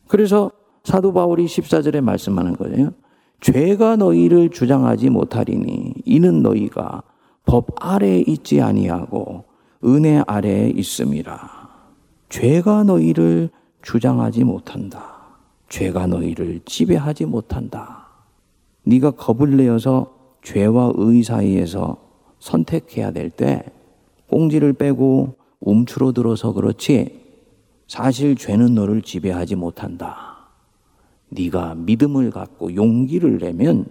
그래서 0.07 0.51
사도 0.83 1.13
바울이 1.13 1.45
14절에 1.45 2.01
말씀하는 2.01 2.55
거예요. 2.55 2.91
죄가 3.39 3.95
너희를 3.95 4.49
주장하지 4.49 5.09
못하리니 5.09 5.93
이는 6.05 6.41
너희가 6.41 7.03
법 7.45 7.67
아래에 7.79 8.23
있지 8.27 8.61
아니하고 8.61 9.45
은혜 9.83 10.23
아래에 10.27 10.69
있음이라. 10.75 11.61
죄가 12.29 12.83
너희를 12.83 13.49
주장하지 13.81 14.43
못한다. 14.43 15.20
죄가 15.71 16.05
너희를 16.07 16.59
지배하지 16.65 17.25
못한다. 17.25 18.07
네가 18.83 19.11
겁을 19.11 19.55
내어서 19.55 20.13
죄와 20.43 20.91
의 20.95 21.23
사이에서 21.23 21.97
선택해야 22.39 23.11
될 23.11 23.29
때 23.29 23.63
꽁지를 24.27 24.73
빼고 24.73 25.35
움츠러 25.61 26.11
들어서 26.11 26.51
그렇지 26.51 27.21
사실 27.87 28.35
죄는 28.35 28.75
너를 28.75 29.01
지배하지 29.01 29.55
못한다. 29.55 30.49
네가 31.29 31.75
믿음을 31.75 32.31
갖고 32.31 32.75
용기를 32.75 33.37
내면 33.37 33.85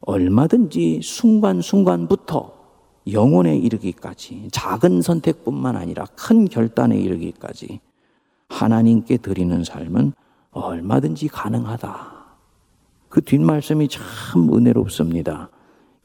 얼마든지 0.00 1.00
순간순간부터 1.02 2.52
영혼에 3.10 3.56
이르기까지 3.56 4.48
작은 4.52 5.00
선택뿐만 5.00 5.76
아니라 5.76 6.04
큰 6.14 6.46
결단에 6.46 6.98
이르기까지 6.98 7.80
하나님께 8.48 9.16
드리는 9.16 9.64
삶은 9.64 10.12
얼마든지 10.52 11.28
가능하다. 11.28 12.12
그 13.08 13.20
뒷말씀이 13.20 13.88
참 13.88 14.54
은혜롭습니다. 14.54 15.50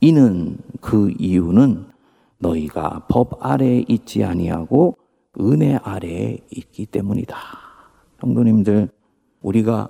이는 0.01 0.57
그 0.81 1.13
이유는 1.19 1.85
너희가 2.39 3.05
법 3.07 3.45
아래에 3.45 3.85
있지 3.87 4.23
아니하고 4.23 4.97
은혜 5.39 5.75
아래에 5.75 6.39
있기 6.49 6.85
때문이다. 6.85 7.37
성도님들, 8.21 8.89
우리가 9.41 9.89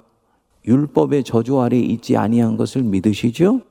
율법의 0.66 1.24
저주 1.24 1.60
아래에 1.60 1.80
있지 1.80 2.18
아니한 2.18 2.58
것을 2.58 2.84
믿으시죠? 2.84 3.62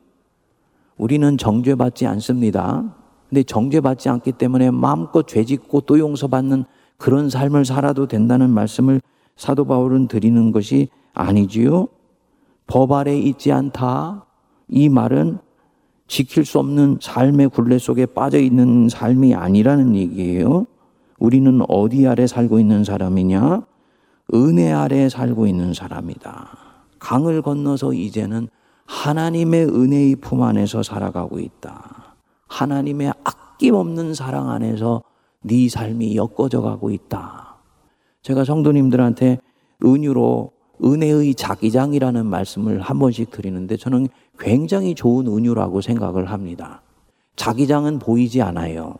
우리는 0.96 1.36
정죄받지 1.36 2.06
않습니다. 2.06 2.94
근데 3.28 3.42
정죄받지 3.42 4.08
않기 4.08 4.32
때문에 4.32 4.70
마음껏 4.70 5.26
죄짓고 5.26 5.82
또 5.82 5.98
용서받는 5.98 6.64
그런 6.96 7.28
삶을 7.28 7.64
살아도 7.64 8.06
된다는 8.06 8.50
말씀을 8.50 9.02
사도 9.36 9.64
바울은 9.64 10.08
드리는 10.08 10.52
것이 10.52 10.88
아니지요. 11.14 11.88
법 12.66 12.92
아래 12.92 13.16
있지 13.16 13.52
않다. 13.52 14.26
이 14.68 14.88
말은 14.88 15.38
지킬 16.08 16.44
수 16.44 16.58
없는 16.58 16.98
삶의 17.00 17.50
굴레 17.50 17.78
속에 17.78 18.06
빠져 18.06 18.38
있는 18.38 18.88
삶이 18.88 19.34
아니라는 19.34 19.94
얘기예요. 19.94 20.66
우리는 21.18 21.60
어디 21.68 22.06
아래 22.06 22.26
살고 22.26 22.58
있는 22.60 22.84
사람이냐? 22.84 23.62
은혜 24.34 24.72
아래 24.72 25.08
살고 25.08 25.46
있는 25.46 25.72
사람이다. 25.72 26.48
강을 26.98 27.42
건너서 27.42 27.92
이제는 27.92 28.48
하나님의 28.86 29.66
은혜의 29.66 30.16
품 30.16 30.42
안에서 30.42 30.82
살아가고 30.82 31.38
있다. 31.38 32.14
하나님의 32.48 33.12
아낌없는 33.24 34.14
사랑 34.14 34.50
안에서 34.50 35.02
네 35.42 35.68
삶이 35.68 36.16
엮어져 36.16 36.60
가고 36.60 36.90
있다. 36.90 37.45
제가 38.26 38.42
성도님들한테 38.42 39.38
은유로 39.84 40.50
은혜의 40.84 41.36
자기장이라는 41.36 42.26
말씀을 42.26 42.80
한 42.80 42.98
번씩 42.98 43.30
드리는데 43.30 43.76
저는 43.76 44.08
굉장히 44.36 44.96
좋은 44.96 45.28
은유라고 45.28 45.80
생각을 45.80 46.32
합니다. 46.32 46.82
자기장은 47.36 48.00
보이지 48.00 48.42
않아요. 48.42 48.96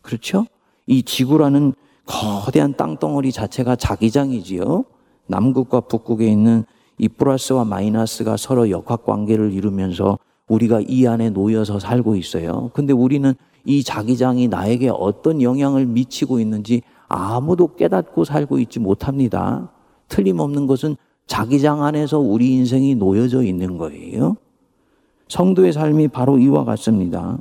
그렇죠? 0.00 0.46
이 0.86 1.02
지구라는 1.02 1.74
거대한 2.06 2.74
땅덩어리 2.74 3.32
자체가 3.32 3.76
자기장이지요. 3.76 4.84
남극과 5.26 5.80
북극에 5.80 6.26
있는 6.26 6.64
이 6.96 7.06
플러스와 7.06 7.66
마이너스가 7.66 8.38
서로 8.38 8.70
역학 8.70 9.04
관계를 9.04 9.52
이루면서 9.52 10.18
우리가 10.48 10.80
이 10.88 11.06
안에 11.06 11.28
놓여서 11.28 11.80
살고 11.80 12.16
있어요. 12.16 12.70
근데 12.72 12.94
우리는 12.94 13.34
이 13.66 13.84
자기장이 13.84 14.48
나에게 14.48 14.88
어떤 14.88 15.42
영향을 15.42 15.84
미치고 15.84 16.40
있는지 16.40 16.80
아무도 17.10 17.74
깨닫고 17.74 18.24
살고 18.24 18.60
있지 18.60 18.78
못합니다. 18.78 19.68
틀림없는 20.08 20.66
것은 20.66 20.96
자기장 21.26 21.82
안에서 21.82 22.18
우리 22.18 22.52
인생이 22.52 22.94
놓여져 22.94 23.42
있는 23.42 23.76
거예요. 23.78 24.36
성도의 25.28 25.72
삶이 25.72 26.08
바로 26.08 26.38
이와 26.38 26.64
같습니다. 26.64 27.38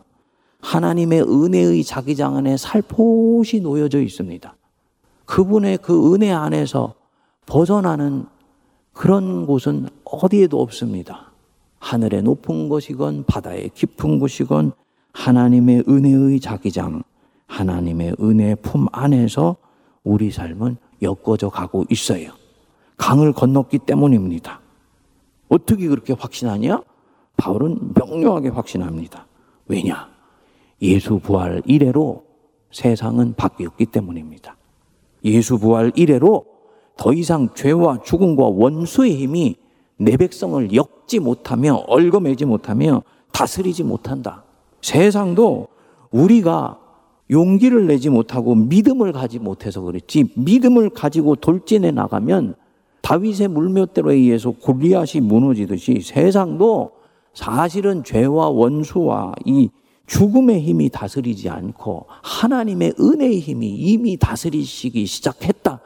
하나님의 0.62 1.22
은혜의 1.22 1.84
자기장 1.84 2.36
안에 2.36 2.58
살포시 2.58 3.62
놓여져 3.62 4.02
있습니다. 4.02 4.56
그분의 5.26 5.78
그 5.78 6.14
은혜 6.14 6.32
안에서 6.32 6.96
벗어나는 7.46 8.26
그런 8.94 9.46
곳은 9.46 9.88
어디에도 10.04 10.60
없습니다. 10.62 11.32
하늘의 11.78 12.24
높은 12.24 12.70
곳이건 12.70 13.26
바다의 13.26 13.70
깊은 13.76 14.20
곳이건 14.20 14.72
하나님의 15.14 15.84
은혜의 15.88 16.40
자기장, 16.40 17.04
하나님의 17.50 18.16
은혜 18.22 18.56
품 18.56 18.88
안에서 18.92 19.58
우리 20.04 20.32
삶은 20.32 20.78
엮어져 21.02 21.50
가고 21.50 21.84
있어요. 21.90 22.32
강을 22.98 23.34
건넜기 23.34 23.80
때문입니다. 23.80 24.62
어떻게 25.50 25.88
그렇게 25.88 26.14
확신하냐? 26.14 26.82
바울은 27.36 27.94
명료하게 27.96 28.50
확신합니다. 28.50 29.26
왜냐? 29.68 30.10
예수 30.82 31.20
부활 31.20 31.62
이래로 31.66 32.24
세상은 32.72 33.34
바뀌었기 33.36 33.88
때문입니다. 33.88 34.56
예수 35.26 35.58
부활 35.58 35.92
이래로 35.96 36.46
더 36.96 37.14
이상 37.14 37.50
죄와 37.56 38.04
죽음과 38.04 38.44
원수의 38.44 39.16
힘이 39.16 39.56
내 39.98 40.16
백성을 40.18 40.74
엮지 40.74 41.20
못하며 41.20 41.84
얽어매지 41.88 42.46
못하며 42.46 43.02
다스리지 43.32 43.84
못한다. 43.84 44.44
세상도 44.82 45.68
우리가 46.12 46.80
용기를 47.32 47.88
내지 47.88 48.10
못하고 48.10 48.56
믿음을 48.56 49.12
가지 49.12 49.40
못해서 49.40 49.82
그렇지 49.82 50.32
믿음을 50.36 50.90
가지고 50.90 51.36
돌진해 51.36 51.92
나가면 51.92 52.56
다윗의 53.02 53.50
물몇대로 53.50 54.12
의해서 54.12 54.52
골리앗이 54.52 55.22
무너지듯이 55.22 56.02
세상도 56.02 56.92
사실은 57.34 58.04
죄와 58.04 58.50
원수와 58.50 59.34
이 59.46 59.70
죽음의 60.08 60.62
힘이 60.62 60.90
다스리지 60.90 61.50
않고 61.50 62.08
하나님의 62.24 62.96
은혜의 63.00 63.40
힘이 63.40 63.70
이미 63.70 64.18
다스리시기 64.18 65.06
시작했다. 65.06 65.82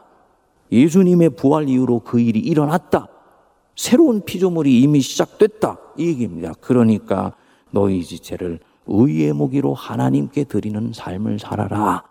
예수님의 0.72 1.32
부활 1.32 1.68
이후로 1.68 2.00
그 2.00 2.20
일이 2.20 2.40
일어났다. 2.40 3.10
새로운 3.76 4.22
피조물이 4.24 4.82
이미 4.82 5.02
시작됐다. 5.02 5.78
이 5.98 6.08
얘기입니다. 6.08 6.54
그러니까 6.62 7.34
너희 7.72 8.04
지체를 8.04 8.60
의의 8.88 9.34
모기로 9.34 9.74
하나님께 9.74 10.46
드리는 10.46 10.92
삶을 10.94 11.40
살아라. 11.40 12.04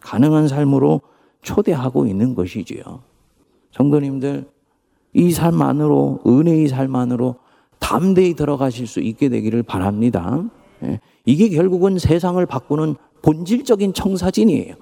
가능한 0.00 0.48
삶으로 0.48 1.00
초대하고 1.42 2.06
있는 2.06 2.34
것이지요. 2.34 3.00
성도님들, 3.72 4.48
이삶 5.12 5.60
안으로, 5.60 6.20
은혜의 6.26 6.68
삶 6.68 6.94
안으로 6.94 7.36
담대히 7.78 8.34
들어가실 8.34 8.86
수 8.86 9.00
있게 9.00 9.28
되기를 9.28 9.62
바랍니다. 9.62 10.44
예. 10.82 11.00
이게 11.24 11.48
결국은 11.48 11.98
세상을 11.98 12.44
바꾸는 12.46 12.96
본질적인 13.22 13.94
청사진이에요. 13.94 14.74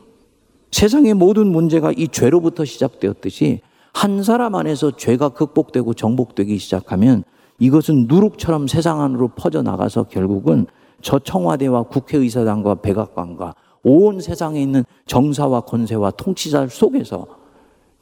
세상의 0.71 1.15
모든 1.15 1.49
문제가 1.49 1.93
이 1.93 2.09
죄로부터 2.09 2.65
시작되었듯이 2.65 3.61
한 3.93 4.23
사람 4.23 4.55
안에서 4.55 4.97
죄가 4.97 5.31
극복되고 5.31 5.95
정복되기 5.95 6.59
시작하면 6.59 7.25
이것은 7.59 8.07
누룩처럼 8.09 8.67
세상 8.67 9.01
안으로 9.01 9.29
퍼져나가서 9.29 10.05
결국은 10.05 10.67
저 11.03 11.19
청와대와 11.19 11.85
국회의사당과 11.85 12.77
백악관과 12.77 13.55
온 13.83 14.21
세상에 14.21 14.61
있는 14.61 14.85
정사와 15.07 15.61
권세와 15.63 16.13
통치자 16.13 16.67
속에서 16.69 17.27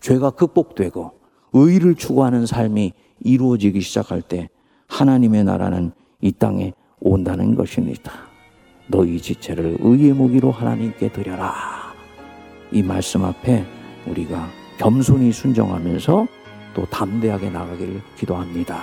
죄가 0.01 0.31
극복되고 0.31 1.13
의를 1.53 1.95
추구하는 1.95 2.47
삶이 2.47 2.93
이루어지기 3.21 3.81
시작할 3.81 4.23
때 4.23 4.49
하나님의 4.89 5.45
나라는 5.45 5.93
이 6.21 6.33
땅에 6.33 6.73
온다는 7.01 7.55
것입니다. 7.55 8.13
너희 8.87 9.21
지체를 9.21 9.79
의의 9.81 10.13
무기로 10.13 10.51
하나님께 10.51 11.13
드려라. 11.13 11.55
이 12.73 12.83
말씀 12.83 13.25
앞에 13.25 13.65
우리가 14.07 14.49
겸손히 14.79 15.33
순정하면서 15.33 16.27
또 16.75 16.85
담대하게 16.87 17.51
나가기를 17.51 18.01
기도합니다. 18.17 18.83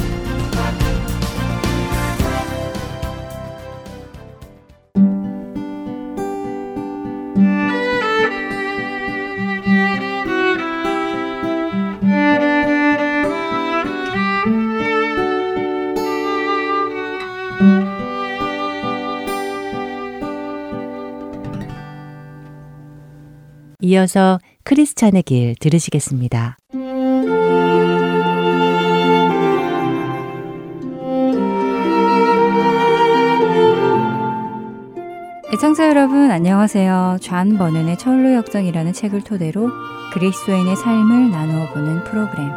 이어서 23.91 24.39
크리스찬의 24.63 25.23
길 25.23 25.55
들으시겠습니다. 25.59 26.57
애청자 35.53 35.89
여러분 35.89 36.31
안녕하세요. 36.31 37.17
존 37.19 37.57
번연의 37.57 37.97
천로 37.97 38.33
역정이라는 38.33 38.93
책을 38.93 39.25
토대로 39.25 39.69
그리스도인의 40.13 40.77
삶을 40.77 41.29
나누어 41.29 41.73
보는 41.73 42.05
프로그램 42.05 42.49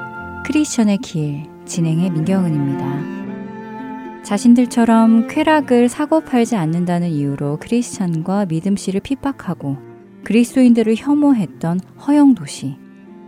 크리스천의 0.47 0.99
길 0.99 1.43
진행에 1.65 2.11
민경은입니다. 2.11 4.23
자신들처럼 4.23 5.27
쾌락을 5.27 5.89
사고 5.89 6.21
팔지 6.21 6.55
않는다는 6.55 7.09
이유로 7.09 7.59
크리스찬과 7.61 8.47
믿음 8.47 8.77
씨를 8.77 9.01
핍박하고 9.01 9.94
그리스도인들을 10.25 10.97
혐오했던 10.97 11.81
허영 12.07 12.35
도시. 12.35 12.77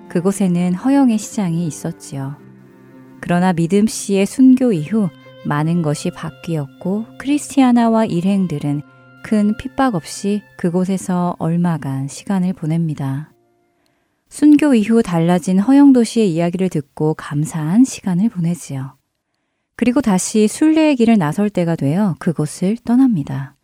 그곳에는 0.09 0.75
허영의 0.75 1.19
시장이 1.19 1.67
있었지요. 1.67 2.37
그러나 3.21 3.53
믿음 3.53 3.87
씨의 3.87 4.27
순교 4.27 4.73
이후 4.73 5.09
많은 5.45 5.83
것이 5.83 6.11
바뀌었고 6.11 7.07
크리스티아나와 7.19 8.07
일행들은 8.07 8.83
큰 9.23 9.57
핍박 9.57 9.95
없이 9.95 10.43
그곳에서 10.57 11.37
얼마간 11.39 12.09
시간을 12.09 12.53
보냅니다. 12.53 13.33
순교 14.29 14.75
이후 14.75 15.03
달라진 15.03 15.59
허영도시의 15.59 16.33
이야기를 16.33 16.69
듣고 16.69 17.15
감사한 17.15 17.85
시간을 17.85 18.29
보내지요. 18.29 18.97
그리고 19.77 20.01
다시 20.01 20.49
순례의 20.49 20.97
길을 20.97 21.19
나설 21.19 21.51
때가 21.51 21.77
되어 21.77 22.17
그곳을 22.19 22.77
떠납니다. 22.85 23.56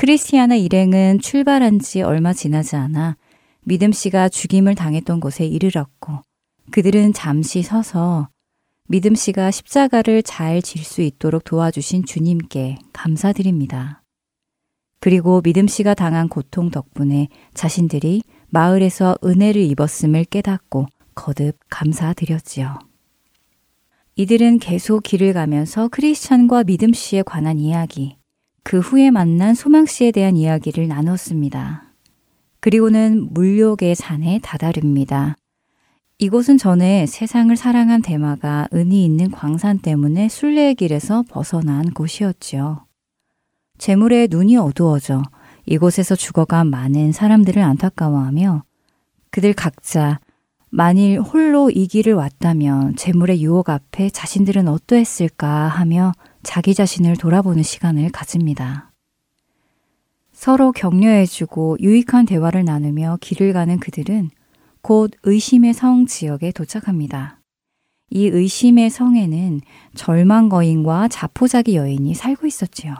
크리스티아나 0.00 0.54
일행은 0.54 1.18
출발한 1.18 1.78
지 1.78 2.00
얼마 2.00 2.32
지나지 2.32 2.74
않아 2.74 3.18
믿음 3.64 3.92
씨가 3.92 4.30
죽임을 4.30 4.74
당했던 4.74 5.20
곳에 5.20 5.44
이르렀고 5.44 6.20
그들은 6.70 7.12
잠시 7.12 7.60
서서 7.60 8.30
믿음 8.88 9.14
씨가 9.14 9.50
십자가를 9.50 10.22
잘 10.22 10.62
질 10.62 10.84
수 10.84 11.02
있도록 11.02 11.44
도와주신 11.44 12.06
주님께 12.06 12.78
감사드립니다. 12.94 14.02
그리고 15.00 15.42
믿음 15.42 15.68
씨가 15.68 15.92
당한 15.92 16.30
고통 16.30 16.70
덕분에 16.70 17.28
자신들이 17.52 18.22
마을에서 18.48 19.18
은혜를 19.22 19.60
입었음을 19.60 20.24
깨닫고 20.24 20.86
거듭 21.14 21.58
감사드렸지요. 21.68 22.78
이들은 24.16 24.60
계속 24.60 25.02
길을 25.02 25.34
가면서 25.34 25.88
크리스천과 25.88 26.64
믿음 26.64 26.94
씨에 26.94 27.22
관한 27.22 27.58
이야기, 27.58 28.16
그 28.62 28.80
후에 28.80 29.10
만난 29.10 29.54
소망 29.54 29.86
씨에 29.86 30.10
대한 30.10 30.36
이야기를 30.36 30.88
나눴습니다. 30.88 31.84
그리고는 32.60 33.28
물욕의 33.32 33.94
산에 33.94 34.38
다다릅니다. 34.42 35.36
이곳은 36.18 36.58
전에 36.58 37.06
세상을 37.06 37.56
사랑한 37.56 38.02
대마가 38.02 38.68
은이 38.74 39.04
있는 39.04 39.30
광산 39.30 39.78
때문에 39.78 40.28
순례의 40.28 40.74
길에서 40.74 41.24
벗어난 41.28 41.90
곳이었지요. 41.92 42.84
재물에 43.78 44.28
눈이 44.30 44.58
어두워져 44.58 45.22
이곳에서 45.64 46.14
죽어간 46.14 46.68
많은 46.68 47.12
사람들을 47.12 47.62
안타까워하며 47.62 48.64
그들 49.30 49.54
각자 49.54 50.20
만일 50.68 51.20
홀로 51.20 51.70
이 51.70 51.86
길을 51.86 52.12
왔다면 52.12 52.96
재물의 52.96 53.42
유혹 53.42 53.70
앞에 53.70 54.10
자신들은 54.10 54.68
어떠했을까 54.68 55.68
하며 55.68 56.12
자기 56.42 56.74
자신을 56.74 57.16
돌아보는 57.16 57.62
시간을 57.62 58.10
가집니다. 58.10 58.92
서로 60.32 60.72
격려해주고 60.72 61.78
유익한 61.80 62.24
대화를 62.24 62.64
나누며 62.64 63.18
길을 63.20 63.52
가는 63.52 63.78
그들은 63.78 64.30
곧 64.80 65.10
의심의 65.22 65.74
성 65.74 66.06
지역에 66.06 66.52
도착합니다. 66.52 67.40
이 68.08 68.26
의심의 68.26 68.90
성에는 68.90 69.60
절망 69.94 70.48
거인과 70.48 71.08
자포자기 71.08 71.76
여인이 71.76 72.14
살고 72.14 72.46
있었지요. 72.46 72.94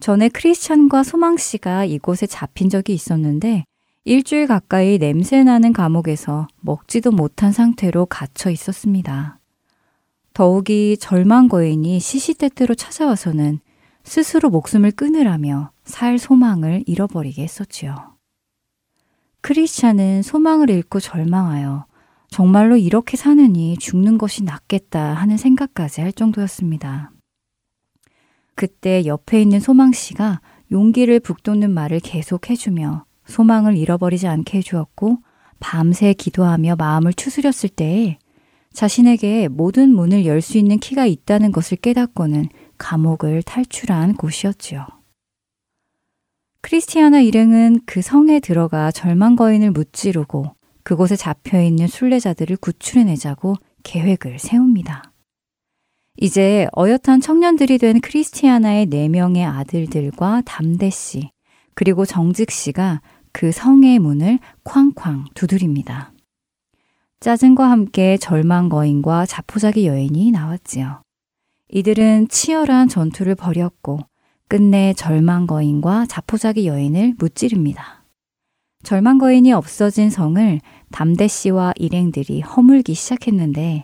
전에 0.00 0.28
크리스찬과 0.28 1.02
소망 1.02 1.36
씨가 1.36 1.84
이곳에 1.84 2.26
잡힌 2.26 2.70
적이 2.70 2.94
있었는데 2.94 3.64
일주일 4.04 4.46
가까이 4.46 4.98
냄새 4.98 5.42
나는 5.42 5.72
감옥에서 5.72 6.46
먹지도 6.60 7.10
못한 7.10 7.52
상태로 7.52 8.06
갇혀 8.06 8.50
있었습니다. 8.50 9.37
더욱이 10.38 10.96
절망 11.00 11.48
거인이 11.48 11.98
시시때때로 11.98 12.76
찾아와서는 12.76 13.58
스스로 14.04 14.50
목숨을 14.50 14.92
끊으라며 14.92 15.72
살 15.82 16.16
소망을 16.16 16.84
잃어버리게 16.86 17.42
했었지요. 17.42 18.14
크리스찬은 19.40 20.22
소망을 20.22 20.70
잃고 20.70 21.00
절망하여 21.00 21.86
정말로 22.28 22.76
이렇게 22.76 23.16
사느니 23.16 23.76
죽는 23.78 24.16
것이 24.16 24.44
낫겠다 24.44 25.14
하는 25.14 25.36
생각까지 25.36 26.02
할 26.02 26.12
정도였습니다. 26.12 27.10
그때 28.54 29.06
옆에 29.06 29.42
있는 29.42 29.58
소망 29.58 29.90
씨가 29.90 30.40
용기를 30.70 31.18
북돋는 31.18 31.72
말을 31.72 31.98
계속 31.98 32.48
해주며 32.48 33.06
소망을 33.26 33.76
잃어버리지 33.76 34.28
않게 34.28 34.58
해주었고 34.58 35.18
밤새 35.58 36.12
기도하며 36.12 36.76
마음을 36.76 37.12
추스렸을 37.12 37.70
때에 37.70 38.18
자신에게 38.78 39.48
모든 39.48 39.92
문을 39.92 40.24
열 40.24 40.40
수 40.40 40.56
있는 40.56 40.78
키가 40.78 41.04
있다는 41.04 41.50
것을 41.50 41.78
깨닫고는 41.78 42.48
감옥을 42.78 43.42
탈출한 43.42 44.14
곳이었지요. 44.14 44.86
크리스티아나 46.60 47.18
일행은 47.22 47.80
그 47.86 48.02
성에 48.02 48.38
들어가 48.38 48.92
절망 48.92 49.34
거인을 49.34 49.72
무찌르고 49.72 50.54
그곳에 50.84 51.16
잡혀 51.16 51.60
있는 51.60 51.88
순례자들을 51.88 52.56
구출해내자고 52.58 53.56
계획을 53.82 54.38
세웁니다. 54.38 55.12
이제 56.16 56.68
어엿한 56.76 57.20
청년들이 57.20 57.78
된 57.78 58.00
크리스티아나의 58.00 58.86
네 58.86 59.08
명의 59.08 59.44
아들들과 59.44 60.42
담대 60.46 60.90
씨, 60.90 61.32
그리고 61.74 62.06
정직 62.06 62.52
씨가 62.52 63.02
그 63.32 63.50
성의 63.50 63.98
문을 63.98 64.38
쾅쾅 64.62 65.24
두드립니다. 65.34 66.12
짜증과 67.20 67.68
함께 67.68 68.16
절망 68.16 68.68
거인과 68.68 69.26
자포자기 69.26 69.88
여인이 69.88 70.30
나왔지요. 70.30 71.02
이들은 71.68 72.28
치열한 72.28 72.88
전투를 72.88 73.34
벌였고 73.34 73.98
끝내 74.46 74.94
절망 74.94 75.48
거인과 75.48 76.06
자포자기 76.06 76.68
여인을 76.68 77.14
무찌릅니다. 77.18 78.04
절망 78.84 79.18
거인이 79.18 79.52
없어진 79.52 80.10
성을 80.10 80.60
담대 80.92 81.26
씨와 81.26 81.72
일행들이 81.76 82.40
허물기 82.40 82.94
시작했는데 82.94 83.82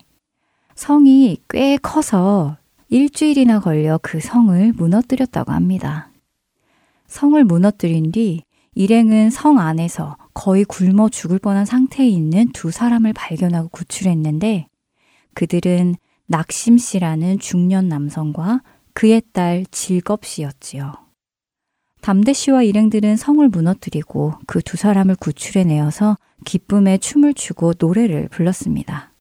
성이 0.77 1.39
꽤 1.51 1.77
커서 1.77 2.57
일주일이나 2.89 3.59
걸려 3.59 3.99
그 4.01 4.21
성을 4.21 4.73
무너뜨렸다고 4.75 5.51
합니다. 5.51 6.09
성을 7.09 7.43
무너뜨린 7.43 8.13
뒤 8.13 8.45
일행은 8.77 9.31
성 9.31 9.59
안에서 9.59 10.17
거의 10.35 10.65
굶어 10.65 11.09
죽을 11.09 11.39
뻔한 11.39 11.65
상태에 11.65 12.07
있는 12.07 12.51
두 12.53 12.71
사람을 12.71 13.13
발견하고 13.13 13.69
구출했는데 13.69 14.67
그들은 15.35 15.95
낙심 16.27 16.79
씨라는 16.79 17.39
중년 17.39 17.89
남성과 17.89 18.63
그의 18.93 19.23
딸 19.33 19.65
질겁 19.71 20.25
씨였지요. 20.25 20.93
담대 22.01 22.33
씨와 22.33 22.63
일행들은 22.63 23.17
성을 23.17 23.49
무너뜨리고 23.49 24.35
그 24.47 24.61
두 24.61 24.77
사람을 24.77 25.17
구출해 25.17 25.65
내어서 25.65 26.19
기쁨에 26.45 26.99
춤을 26.99 27.35
추고 27.35 27.75
노래를 27.79 28.29
불렀습니다. 28.29 29.15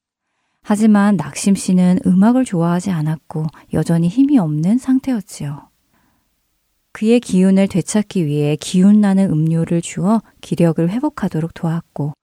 하지만 0.63 1.15
낙심 1.15 1.55
씨는 1.55 1.99
음악을 2.05 2.45
좋아하지 2.45 2.91
않았고 2.91 3.45
여전히 3.73 4.07
힘이 4.07 4.37
없는 4.37 4.77
상태였지요. 4.77 5.69
그의 6.93 7.19
기운을 7.19 7.67
되찾기 7.67 8.25
위해 8.27 8.55
기운 8.55 9.01
나는 9.01 9.29
음료를 9.31 9.81
주어 9.81 10.21
기력을 10.41 10.87
회복하도록 10.89 11.53
도왔고 11.53 12.13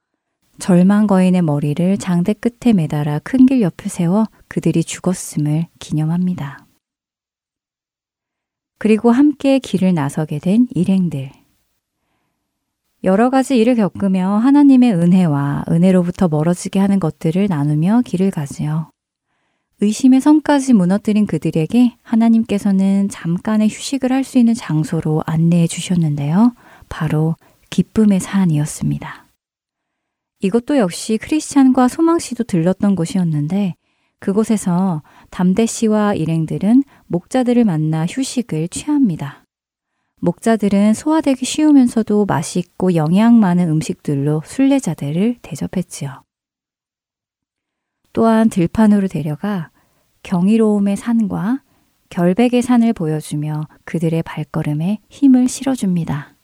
절망 0.61 1.07
거인의 1.07 1.43
머리를 1.43 1.99
장대 1.99 2.35
끝에 2.35 2.73
매달아 2.73 3.19
큰 3.21 3.47
길 3.47 3.63
옆에 3.63 3.89
세워 3.89 4.27
그들이 4.49 4.85
죽었음을 4.85 5.67
기념합니다. 5.79 6.67
그리고 8.79 9.11
함께 9.11 9.59
길을 9.59 9.93
나서게 9.93 10.39
된 10.39 10.67
일행들. 10.71 11.31
여러 13.03 13.31
가지 13.31 13.59
일을 13.59 13.75
겪으며 13.77 14.37
하나님의 14.37 14.95
은혜와 14.95 15.65
은혜로부터 15.69 16.29
멀어지게 16.29 16.79
하는 16.79 17.01
것들을 17.01 17.47
나누며 17.49 18.03
길을 18.05 18.31
가지요. 18.31 18.91
의심의 19.83 20.21
섬까지 20.21 20.75
무너뜨린 20.75 21.27
그들에게 21.27 21.97
하나님께서는 22.03 23.09
잠깐의 23.09 23.69
휴식을 23.69 24.13
할 24.13 24.25
수 24.25 24.39
있는 24.39 24.53
장소로 24.55 25.23
안내해 25.27 25.67
주셨는데요. 25.67 26.53
바로 26.89 27.37
기쁨의 27.71 28.21
산이었습니다. 28.21 29.27
이것도 30.41 30.77
역시 30.79 31.19
크리스찬과 31.19 31.89
소망 31.89 32.19
씨도 32.19 32.45
들렀던 32.45 32.95
곳이었는데 32.95 33.75
그곳에서 34.19 35.03
담대 35.31 35.65
씨와 35.65 36.15
일행들은 36.15 36.83
목자들을 37.07 37.65
만나 37.65 38.05
휴식을 38.07 38.69
취합니다. 38.69 39.45
목자들은 40.21 40.93
소화되기 40.93 41.47
쉬우면서도 41.47 42.27
맛있고 42.27 42.95
영양 42.95 43.41
많은 43.41 43.71
음식들로 43.71 44.43
순례자들을 44.45 45.39
대접했지요. 45.41 46.23
또한 48.13 48.49
들판으로 48.49 49.09
데려가 49.09 49.71
경이로움의 50.23 50.97
산과 50.97 51.63
결백의 52.09 52.63
산을 52.63 52.93
보여주며 52.93 53.69
그들의 53.85 54.23
발걸음에 54.25 54.99
힘을 55.09 55.49
실어줍니다. 55.49 56.35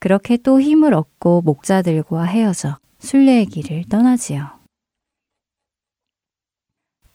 그렇게 0.00 0.36
또 0.36 0.60
힘을 0.60 0.94
얻고 0.94 1.42
목자들과 1.42 2.24
헤어져 2.24 2.78
순례의 2.98 3.46
길을 3.46 3.84
떠나지요. 3.88 4.58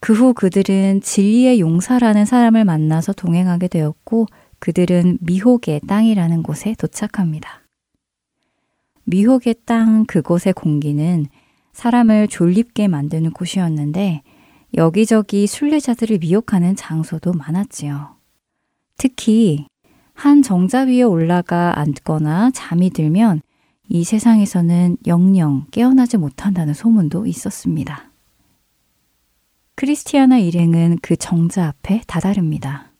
그 0.00 0.12
후 0.12 0.34
그들은 0.34 1.00
진리의 1.00 1.60
용사라는 1.60 2.26
사람을 2.26 2.66
만나서 2.66 3.14
동행하게 3.14 3.68
되었고 3.68 4.26
그들은 4.58 5.16
미혹의 5.22 5.80
땅이라는 5.88 6.42
곳에 6.42 6.74
도착합니다. 6.78 7.62
미혹의 9.04 9.54
땅 9.64 10.04
그곳의 10.04 10.52
공기는 10.52 11.26
사람을 11.74 12.28
졸립게 12.28 12.88
만드는 12.88 13.32
곳이었는데 13.32 14.22
여기저기 14.76 15.46
순례자들을 15.46 16.18
미혹하는 16.18 16.74
장소도 16.74 17.32
많았지요. 17.32 18.16
특히 18.96 19.66
한 20.14 20.42
정자 20.42 20.82
위에 20.82 21.02
올라가 21.02 21.78
앉거나 21.78 22.52
잠이 22.52 22.90
들면 22.90 23.42
이 23.88 24.04
세상에서는 24.04 24.96
영영 25.06 25.66
깨어나지 25.70 26.16
못한다는 26.16 26.72
소문도 26.72 27.26
있었습니다. 27.26 28.10
크리스티아나 29.74 30.38
일행은 30.38 30.98
그 31.02 31.16
정자 31.16 31.66
앞에 31.66 32.02
다다릅니다. 32.06 32.92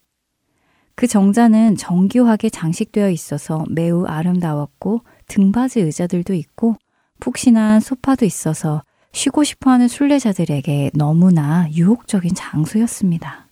그 0.96 1.06
정자는 1.06 1.76
정교하게 1.76 2.50
장식되어 2.50 3.10
있어서 3.10 3.64
매우 3.70 4.04
아름다웠고 4.04 5.02
등받이 5.28 5.80
의자들도 5.80 6.34
있고 6.34 6.76
푹신한 7.20 7.80
소파도 7.80 8.24
있어서 8.24 8.82
쉬고 9.12 9.44
싶어 9.44 9.70
하는 9.70 9.88
순례자들에게 9.88 10.90
너무나 10.94 11.68
유혹적인 11.70 12.34
장소였습니다. 12.34 13.48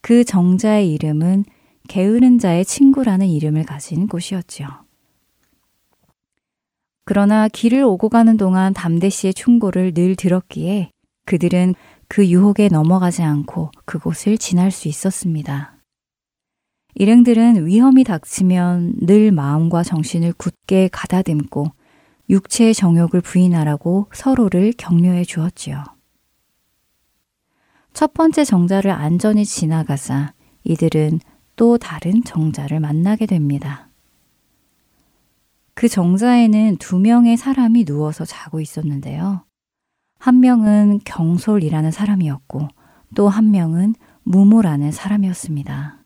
그 0.00 0.24
정자의 0.24 0.92
이름은 0.92 1.44
게으른 1.88 2.38
자의 2.38 2.64
친구라는 2.64 3.26
이름을 3.26 3.64
가진 3.64 4.06
곳이었지요. 4.06 4.68
그러나 7.04 7.48
길을 7.48 7.82
오고 7.84 8.10
가는 8.10 8.36
동안 8.36 8.74
담대 8.74 9.08
씨의 9.08 9.34
충고를 9.34 9.94
늘 9.94 10.14
들었기에 10.14 10.90
그들은 11.24 11.74
그 12.06 12.26
유혹에 12.26 12.68
넘어가지 12.68 13.22
않고 13.22 13.70
그곳을 13.84 14.38
지날 14.38 14.70
수 14.70 14.88
있었습니다. 14.88 15.74
일행들은 16.94 17.66
위험이 17.66 18.04
닥치면 18.04 18.94
늘 19.02 19.30
마음과 19.30 19.84
정신을 19.84 20.32
굳게 20.34 20.88
가다듬고 20.90 21.72
육체의 22.30 22.74
정욕을 22.74 23.20
부인하라고 23.20 24.08
서로를 24.12 24.72
격려해 24.76 25.24
주었지요. 25.24 25.84
첫 27.94 28.12
번째 28.14 28.44
정자를 28.44 28.90
안전히 28.90 29.44
지나가자 29.44 30.34
이들은 30.64 31.20
또 31.56 31.78
다른 31.78 32.22
정자를 32.22 32.80
만나게 32.80 33.26
됩니다. 33.26 33.88
그 35.74 35.88
정자에는 35.88 36.76
두 36.78 36.98
명의 36.98 37.36
사람이 37.36 37.84
누워서 37.84 38.24
자고 38.24 38.60
있었는데요. 38.60 39.44
한 40.18 40.40
명은 40.40 41.00
경솔이라는 41.04 41.90
사람이었고 41.90 42.68
또 43.14 43.28
한 43.28 43.50
명은 43.50 43.94
무모라는 44.24 44.92
사람이었습니다. 44.92 46.04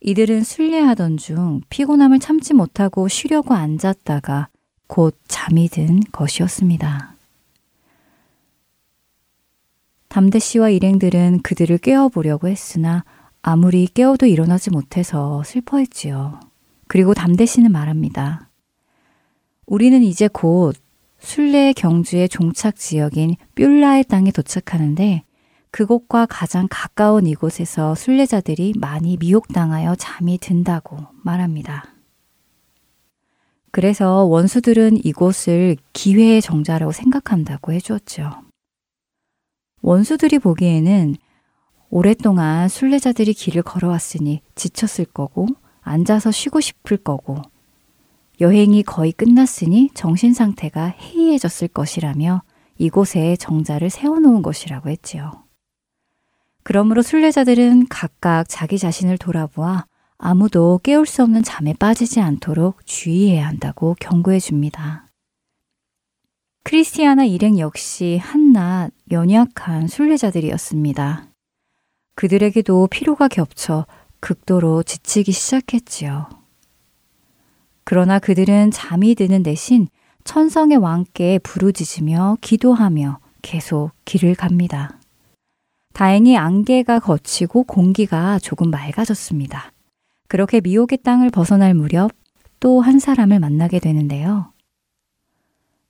이들은 0.00 0.42
순례하던 0.42 1.16
중 1.16 1.60
피곤함을 1.68 2.18
참지 2.18 2.54
못하고 2.54 3.08
쉬려고 3.08 3.54
앉았다가 3.54 4.48
곧 4.86 5.18
잠이 5.28 5.68
든 5.68 6.00
것이었습니다. 6.12 7.14
담대 10.08 10.38
씨와 10.38 10.70
일행들은 10.70 11.40
그들을 11.42 11.76
깨워보려고 11.78 12.48
했으나 12.48 13.04
아무리 13.42 13.86
깨워도 13.86 14.26
일어나지 14.26 14.70
못해서 14.70 15.42
슬퍼했지요. 15.44 16.40
그리고 16.86 17.14
담대 17.14 17.46
씨는 17.46 17.72
말합니다. 17.72 18.48
우리는 19.66 20.02
이제 20.02 20.28
곧 20.28 20.76
순례 21.18 21.72
경주의 21.72 22.28
종착 22.28 22.76
지역인 22.76 23.36
뷸라의 23.54 24.04
땅에 24.04 24.30
도착하는데 24.30 25.24
그곳과 25.70 26.26
가장 26.26 26.68
가까운 26.70 27.26
이곳에서 27.26 27.94
순례자들이 27.94 28.74
많이 28.76 29.16
미혹당하여 29.16 29.96
잠이 29.96 30.38
든다고 30.38 30.98
말합니다. 31.22 31.93
그래서 33.74 34.22
원수들은 34.22 35.04
이곳을 35.04 35.76
기회의 35.92 36.40
정자라고 36.40 36.92
생각한다고 36.92 37.72
해주었죠. 37.72 38.30
원수들이 39.82 40.38
보기에는 40.38 41.16
오랫동안 41.90 42.68
순례자들이 42.68 43.34
길을 43.34 43.64
걸어왔으니 43.64 44.42
지쳤을 44.54 45.06
거고 45.06 45.48
앉아서 45.80 46.30
쉬고 46.30 46.60
싶을 46.60 46.98
거고 46.98 47.42
여행이 48.40 48.84
거의 48.84 49.10
끝났으니 49.10 49.90
정신 49.92 50.34
상태가 50.34 50.84
해이해졌을 50.84 51.66
것이라며 51.66 52.42
이곳에 52.78 53.34
정자를 53.34 53.90
세워놓은 53.90 54.42
것이라고 54.42 54.88
했지요. 54.88 55.42
그러므로 56.62 57.02
순례자들은 57.02 57.88
각각 57.88 58.44
자기 58.48 58.78
자신을 58.78 59.18
돌아보아 59.18 59.86
아무도 60.18 60.80
깨울 60.82 61.06
수 61.06 61.22
없는 61.22 61.42
잠에 61.42 61.74
빠지지 61.74 62.20
않도록 62.20 62.86
주의해야 62.86 63.46
한다고 63.46 63.96
경고해 64.00 64.38
줍니다. 64.40 65.06
크리스티아나 66.64 67.24
일행 67.24 67.58
역시 67.58 68.18
한낱 68.22 68.92
연약한 69.10 69.86
순례자들이었습니다. 69.86 71.28
그들에게도 72.14 72.88
피로가 72.90 73.28
겹쳐 73.28 73.86
극도로 74.20 74.82
지치기 74.82 75.32
시작했지요. 75.32 76.28
그러나 77.84 78.18
그들은 78.18 78.70
잠이 78.70 79.14
드는 79.14 79.42
대신 79.42 79.88
천성의 80.24 80.78
왕께 80.78 81.38
부르짖으며 81.40 82.38
기도하며 82.40 83.18
계속 83.42 83.90
길을 84.06 84.34
갑니다. 84.36 84.98
다행히 85.92 86.38
안개가 86.38 87.00
거치고 87.00 87.64
공기가 87.64 88.38
조금 88.38 88.70
맑아졌습니다. 88.70 89.73
그렇게 90.34 90.60
미혹의 90.60 90.98
땅을 91.04 91.30
벗어날 91.30 91.74
무렵 91.74 92.10
또 92.58 92.80
한 92.80 92.98
사람을 92.98 93.38
만나게 93.38 93.78
되는데요. 93.78 94.52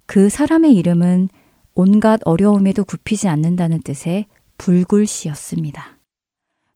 그 0.04 0.28
사람의 0.28 0.74
이름은 0.74 1.30
온갖 1.74 2.20
어려움에도 2.26 2.84
굽히지 2.84 3.26
않는다는 3.26 3.80
뜻의 3.80 4.26
불굴 4.58 5.06
씨였습니다. 5.06 5.98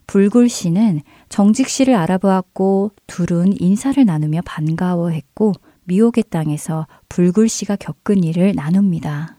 불굴 0.07 0.49
씨는 0.49 1.03
정직 1.29 1.69
씨를 1.69 1.95
알아보았고 1.95 2.93
둘은 3.07 3.61
인사를 3.61 4.03
나누며 4.03 4.41
반가워했고 4.47 5.53
미혹의 5.85 6.25
땅에서 6.31 6.87
불굴 7.11 7.51
씨가 7.51 7.77
겪은 7.77 8.25
일을 8.25 8.55
나눕니다. 8.55 9.37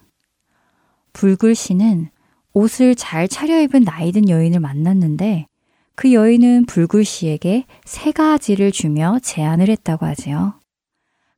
불굴 1.14 1.56
씨는 1.56 2.12
옷을 2.54 2.94
잘 2.94 3.28
차려입은 3.28 3.82
나이든 3.86 4.30
여인을 4.30 4.60
만났는데 4.60 5.48
그 6.00 6.14
여인은 6.14 6.66
불굴 6.66 7.04
씨에게 7.04 7.66
세 7.84 8.14
가지를 8.14 8.72
주며 8.72 9.20
제안을 9.22 9.68
했다고 9.68 10.06
하지요. 10.06 10.54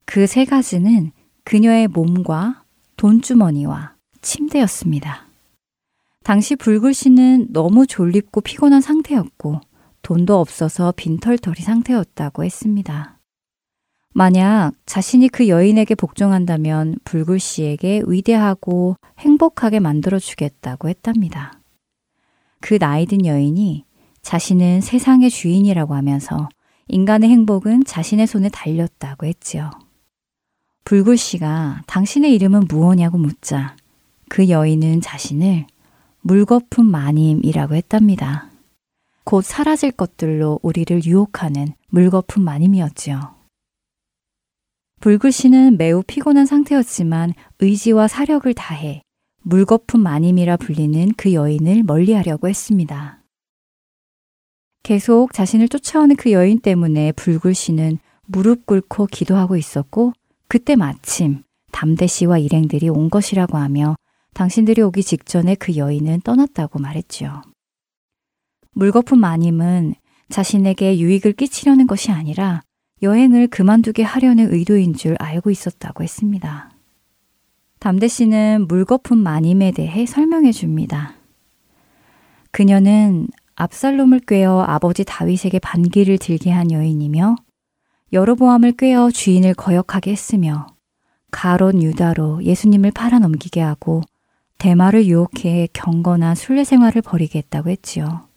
그 0.06 0.28
세 0.28 0.46
가지는 0.46 1.12
그녀의 1.46 1.88
몸과 1.88 2.64
돈주머니와 2.96 3.96
침대였습니다. 4.22 5.26
당시 6.24 6.56
불굴 6.56 6.94
씨는 6.94 7.48
너무 7.50 7.88
졸립고 7.88 8.42
피곤한 8.42 8.82
상태였고 8.82 9.62
돈도 10.04 10.40
없어서 10.40 10.94
빈털터리 10.96 11.64
상태였다고 11.64 12.44
했습니다. 12.44 13.18
만약 14.14 14.74
자신이 14.86 15.30
그 15.30 15.48
여인에게 15.48 15.96
복종한다면 15.96 16.98
불굴 17.04 17.40
씨에게 17.40 18.04
위대하고 18.06 18.96
행복하게 19.18 19.80
만들어 19.80 20.20
주겠다고 20.20 20.88
했답니다. 20.88 21.60
그 22.60 22.78
나이 22.78 23.08
든 23.08 23.26
여인이 23.26 23.86
자신은 24.22 24.82
세상의 24.82 25.30
주인이라고 25.30 25.96
하면서 25.96 26.50
인간의 26.88 27.30
행복은 27.30 27.86
자신의 27.86 28.28
손에 28.28 28.50
달렸다고 28.50 29.26
했지요. 29.26 29.72
불굴 30.84 31.18
씨가 31.18 31.84
당신의 31.88 32.34
이름은 32.36 32.66
무엇냐고 32.68 33.18
묻자 33.18 33.76
그 34.30 34.50
여인은 34.50 35.02
자신을 35.02 35.68
물거품 36.22 36.86
마님이라고 36.86 37.76
했답니다. 37.76 38.50
곧 39.24 39.44
사라질 39.44 39.92
것들로 39.92 40.60
우리를 40.62 41.06
유혹하는 41.06 41.74
물거품 41.90 42.44
마님이었지요. 42.44 43.36
불굴 45.00 45.32
씨는 45.32 45.78
매우 45.78 46.04
피곤한 46.06 46.46
상태였지만 46.46 47.34
의지와 47.60 48.08
사력을 48.08 48.54
다해 48.54 49.02
물거품 49.44 50.02
마님이라 50.02 50.58
불리는 50.58 51.14
그 51.18 51.34
여인을 51.34 51.84
멀리하려고 51.84 52.48
했습니다. 52.48 53.21
계속 54.84 55.34
자신을 55.34 55.70
쫓아오는 55.70 56.16
그 56.16 56.32
여인 56.32 56.60
때문에 56.60 57.12
불굴 57.14 57.54
씨는 57.54 58.00
무릎 58.26 58.66
꿇고 58.66 59.08
기도하고 59.08 59.58
있었고 59.58 60.14
그때 60.48 60.76
마침 60.76 61.44
담대 61.72 62.08
씨와 62.08 62.38
일행들이 62.40 62.90
온 62.90 63.10
것이라고 63.10 63.58
하며 63.58 63.96
당신들이 64.34 64.82
오기 64.82 65.04
직전에 65.04 65.56
그 65.56 65.76
여인은 65.76 66.22
떠났다고 66.22 66.80
말했지요. 66.80 67.42
물거품 68.72 69.20
마님은 69.20 69.96
자신에게 70.30 71.00
유익을 71.00 71.34
끼치려는 71.34 71.88
것이 71.88 72.12
아니라 72.12 72.62
여행을 73.02 73.48
그만두게 73.48 74.04
하려는 74.04 74.54
의도인 74.54 74.94
줄 74.94 75.16
알고 75.20 75.52
있었다고 75.52 76.04
했습니다. 76.04 76.72
담대 77.80 78.08
씨는 78.08 78.68
물거품 78.68 79.18
마님에 79.18 79.72
대해 79.72 80.06
설명해 80.06 80.52
줍니다. 80.52 81.16
그녀는 82.52 83.28
압살롬을 83.62 84.22
꾀어 84.22 84.62
아버지 84.62 85.04
다윗에게 85.06 85.60
반기를 85.60 86.18
들게 86.18 86.50
한 86.50 86.72
여인이며 86.72 87.36
여로보암을 88.12 88.72
꾀어 88.72 89.12
주인을 89.12 89.54
거역하게 89.54 90.12
했으며 90.12 90.66
가론 91.30 91.84
유다로 91.84 92.44
예수님을 92.44 92.90
팔아넘기게 92.90 93.62
하고 93.62 94.02
대마를 94.58 95.06
유혹해 95.06 95.68
경건한 95.74 96.34
순례 96.34 96.64
생활을 96.64 97.04
벌이게 97.04 97.38
했다고 97.38 97.70
했지요. 97.70 98.28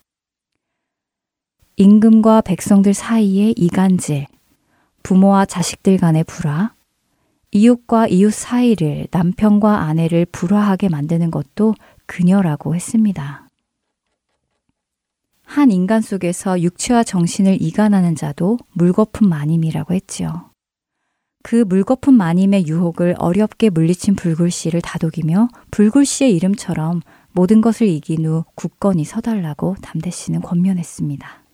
임금과 1.76 2.42
백성들 2.42 2.92
사이의 2.92 3.54
이간질, 3.56 4.26
부모와 5.02 5.46
자식들 5.46 5.96
간의 5.96 6.24
불화, 6.24 6.74
이웃과 7.50 8.08
이웃 8.08 8.32
사이를 8.32 9.08
남편과 9.10 9.80
아내를 9.80 10.26
불화하게 10.26 10.90
만드는 10.90 11.30
것도 11.30 11.74
그녀라고 12.06 12.74
했습니다. 12.74 13.43
한 15.54 15.70
인간 15.70 16.00
속에서 16.02 16.60
육체와 16.60 17.04
정신을 17.04 17.62
이간하는 17.62 18.16
자도 18.16 18.58
물거품 18.72 19.28
마님이라고 19.28 19.94
했지요. 19.94 20.50
그 21.44 21.62
물거품 21.68 22.14
마님의 22.14 22.66
유혹을 22.66 23.14
어렵게 23.18 23.70
물리친 23.70 24.16
불굴씨를 24.16 24.80
다독이며 24.80 25.46
불굴씨의 25.70 26.34
이름처럼 26.34 27.02
모든 27.30 27.60
것을 27.60 27.86
이긴 27.86 28.26
후 28.26 28.44
굳건히 28.56 29.04
서달라고 29.04 29.76
담대 29.80 30.10
씨는 30.10 30.40
권면했습니다. 30.40 31.44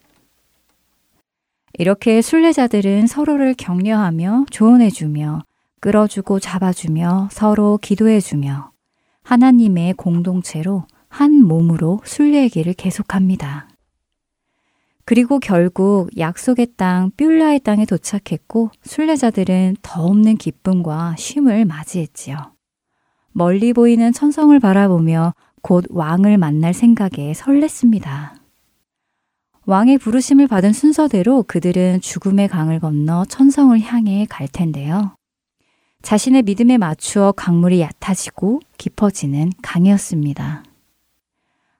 이렇게 1.74 2.22
순례자들은 2.22 3.06
서로를 3.06 3.52
격려하며 3.52 4.46
조언해주며 4.50 5.42
끌어주고 5.80 6.40
잡아주며 6.40 7.28
서로 7.32 7.78
기도해주며 7.82 8.70
하나님의 9.24 9.92
공동체로 9.92 10.86
한 11.08 11.34
몸으로 11.34 12.00
순례의 12.06 12.48
길을 12.48 12.72
계속합니다. 12.72 13.69
그리고 15.10 15.40
결국 15.40 16.08
약속의 16.18 16.68
땅 16.76 17.10
뷸라의 17.16 17.58
땅에 17.64 17.84
도착했고 17.84 18.70
순례자들은 18.84 19.78
더 19.82 20.04
없는 20.04 20.36
기쁨과 20.36 21.16
쉼을 21.18 21.64
맞이했지요. 21.64 22.36
멀리 23.32 23.72
보이는 23.72 24.12
천성을 24.12 24.56
바라보며 24.60 25.34
곧 25.62 25.84
왕을 25.90 26.38
만날 26.38 26.72
생각에 26.72 27.32
설렜습니다. 27.32 28.34
왕의 29.66 29.98
부르심을 29.98 30.46
받은 30.46 30.72
순서대로 30.72 31.42
그들은 31.42 32.00
죽음의 32.00 32.46
강을 32.46 32.78
건너 32.78 33.24
천성을 33.24 33.80
향해 33.80 34.28
갈 34.30 34.46
텐데요. 34.46 35.16
자신의 36.02 36.44
믿음에 36.44 36.78
맞추어 36.78 37.32
강물이 37.32 37.80
얕아지고 37.80 38.60
깊어지는 38.78 39.50
강이었습니다. 39.60 40.62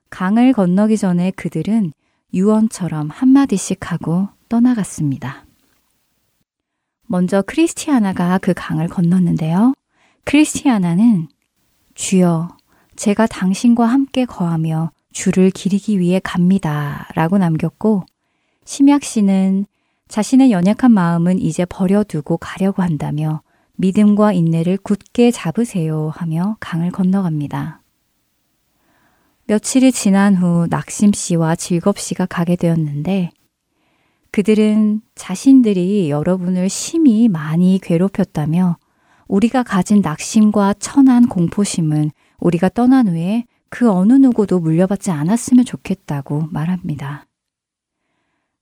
강을 0.09 0.51
건너기 0.51 0.97
전에 0.97 1.31
그들은 1.31 1.93
유언처럼 2.33 3.09
한마디씩 3.09 3.91
하고 3.91 4.29
떠나갔습니다. 4.49 5.45
먼저 7.07 7.41
크리스티아나가 7.41 8.37
그 8.37 8.53
강을 8.55 8.87
건넜는데요. 8.87 9.73
크리스티아나는 10.23 11.27
주여, 11.93 12.49
제가 12.95 13.27
당신과 13.27 13.85
함께 13.85 14.25
거하며 14.25 14.91
주를 15.11 15.49
기리기 15.49 15.99
위해 15.99 16.21
갑니다. 16.23 17.09
라고 17.15 17.37
남겼고, 17.37 18.05
심약 18.63 19.03
씨는 19.03 19.65
자신의 20.07 20.51
연약한 20.51 20.91
마음은 20.91 21.39
이제 21.39 21.65
버려두고 21.65 22.37
가려고 22.37 22.81
한다며 22.81 23.41
믿음과 23.75 24.33
인내를 24.33 24.77
굳게 24.77 25.31
잡으세요 25.31 26.11
하며 26.13 26.57
강을 26.59 26.91
건너갑니다. 26.91 27.80
며칠이 29.51 29.91
지난 29.91 30.35
후 30.35 30.65
낙심 30.69 31.11
씨와 31.11 31.57
즐겁 31.57 31.99
씨가 31.99 32.25
가게 32.25 32.55
되었는데 32.55 33.31
그들은 34.31 35.01
자신들이 35.15 36.09
여러분을 36.09 36.69
심히 36.69 37.27
많이 37.27 37.77
괴롭혔다며 37.83 38.77
우리가 39.27 39.63
가진 39.63 39.99
낙심과 39.99 40.75
천한 40.75 41.27
공포심은 41.27 42.11
우리가 42.39 42.69
떠난 42.69 43.09
후에 43.09 43.43
그 43.67 43.91
어느 43.91 44.13
누구도 44.13 44.61
물려받지 44.61 45.11
않았으면 45.11 45.65
좋겠다고 45.65 46.47
말합니다. 46.49 47.27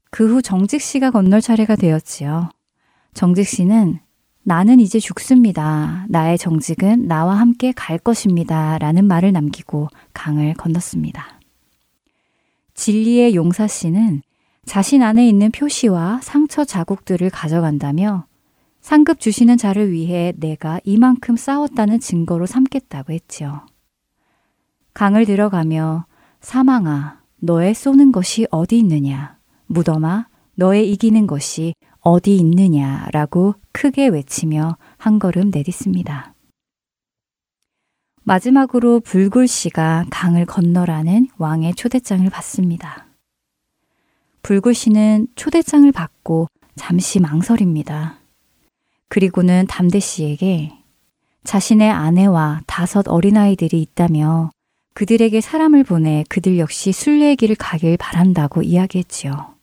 그 0.09 0.27
후 0.27 0.41
정직 0.41 0.81
씨가 0.81 1.11
건널 1.11 1.39
차례가 1.39 1.75
되었지요. 1.75 2.49
정직 3.13 3.47
씨는 3.47 3.99
나는 4.49 4.79
이제 4.79 4.99
죽습니다. 4.99 6.07
나의 6.09 6.39
정직은 6.39 7.07
나와 7.07 7.35
함께 7.35 7.71
갈 7.71 7.99
것입니다. 7.99 8.79
라는 8.79 9.05
말을 9.05 9.31
남기고 9.31 9.89
강을 10.15 10.55
건넜습니다. 10.55 11.39
진리의 12.73 13.35
용사 13.35 13.67
씨는 13.67 14.23
자신 14.65 15.03
안에 15.03 15.27
있는 15.27 15.51
표시와 15.51 16.21
상처 16.23 16.65
자국들을 16.65 17.29
가져간다며 17.29 18.25
상급 18.81 19.19
주시는 19.19 19.57
자를 19.57 19.91
위해 19.91 20.33
내가 20.37 20.79
이만큼 20.83 21.35
싸웠다는 21.37 21.99
증거로 21.99 22.47
삼겠다고 22.47 23.13
했지요. 23.13 23.67
강을 24.95 25.27
들어가며 25.27 26.07
사망아, 26.41 27.19
너의 27.39 27.75
쏘는 27.75 28.11
것이 28.11 28.47
어디 28.49 28.79
있느냐? 28.79 29.37
무덤아, 29.67 30.27
너의 30.55 30.91
이기는 30.91 31.27
것이 31.27 31.75
어디 32.09 32.35
있느냐라고 32.37 33.53
크게 33.71 34.07
외치며 34.07 34.77
한 34.97 35.19
걸음 35.19 35.51
내딛습니다. 35.51 36.33
마지막으로 38.23 38.99
불굴 38.99 39.47
씨가 39.47 40.05
강을 40.09 40.45
건너라는 40.45 41.27
왕의 41.37 41.75
초대장을 41.75 42.27
받습니다. 42.29 43.05
불굴 44.41 44.73
씨는 44.73 45.27
초대장을 45.35 45.91
받고 45.91 46.47
잠시 46.75 47.19
망설입니다. 47.19 48.17
그리고는 49.07 49.65
담대 49.67 49.99
씨에게 49.99 50.71
자신의 51.43 51.91
아내와 51.91 52.61
다섯 52.65 53.07
어린아이들이 53.07 53.81
있다며 53.81 54.49
그들에게 54.95 55.41
사람을 55.41 55.83
보내 55.83 56.23
그들 56.27 56.57
역시 56.57 56.91
순례의 56.91 57.35
길을 57.35 57.55
가길 57.55 57.97
바란다고 57.97 58.63
이야기했지요. 58.63 59.58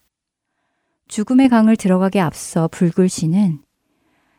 죽음의 1.09 1.49
강을 1.49 1.77
들어가게 1.77 2.21
앞서 2.21 2.69
불굴 2.69 3.09
씨는 3.09 3.61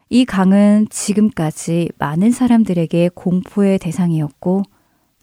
이 0.10 0.26
강은 0.26 0.88
지금까지 0.90 1.90
많은 1.98 2.32
사람들에게 2.32 3.10
공포의 3.14 3.80
대상이었고 3.80 4.64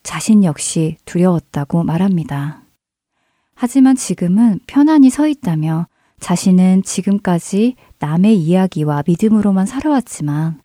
자신 0.03 0.45
역시 0.45 0.97
두려웠다고 1.05 1.83
말합니다. 1.85 2.63
하지만 3.55 3.97
지금은 3.97 4.61
편안히 4.67 5.11
서 5.11 5.27
있다며 5.27 5.87
자신은 6.21 6.83
지금까지 6.83 7.77
남의 7.99 8.37
이야기와 8.39 9.03
믿음으로만 9.07 9.67
살아왔지만 9.67 10.61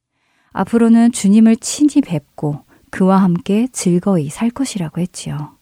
앞으로는 0.52 1.12
주님을 1.12 1.58
친히 1.58 2.02
뵙고 2.02 2.64
그와 2.90 3.22
함께 3.22 3.68
즐거이 3.72 4.30
살 4.30 4.50
것이라고 4.50 5.00
했지요. 5.02 5.59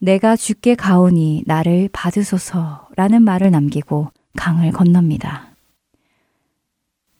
내가 0.00 0.36
죽게 0.36 0.76
가오니 0.76 1.44
나를 1.46 1.88
받으소서 1.92 2.88
라는 2.96 3.22
말을 3.22 3.50
남기고 3.50 4.08
강을 4.36 4.70
건넙니다. 4.70 5.48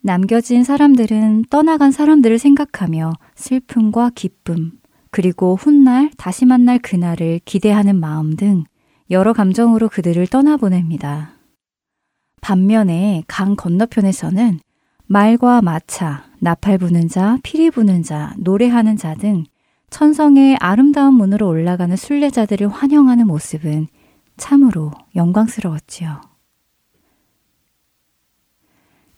남겨진 0.01 0.63
사람들은 0.63 1.45
떠나간 1.49 1.91
사람들을 1.91 2.39
생각하며 2.39 3.13
슬픔과 3.35 4.11
기쁨, 4.15 4.71
그리고 5.11 5.55
훗날 5.55 6.09
다시 6.17 6.45
만날 6.45 6.79
그날을 6.79 7.41
기대하는 7.43 7.99
마음 7.99 8.35
등 8.37 8.63
여러 9.11 9.33
감정으로 9.33 9.89
그들을 9.89 10.25
떠나보냅니다. 10.27 11.33
반면에 12.39 13.23
강 13.27 13.55
건너편에서는 13.57 14.59
말과 15.07 15.61
마차, 15.61 16.23
나팔 16.39 16.77
부는 16.77 17.09
자, 17.09 17.37
피리 17.43 17.71
부는 17.71 18.03
자, 18.03 18.33
노래하는 18.37 18.95
자 18.95 19.15
등 19.15 19.43
천성의 19.89 20.57
아름다운 20.59 21.15
문으로 21.15 21.47
올라가는 21.47 21.95
순례자들을 21.95 22.67
환영하는 22.67 23.27
모습은 23.27 23.87
참으로 24.37 24.91
영광스러웠지요. 25.15 26.21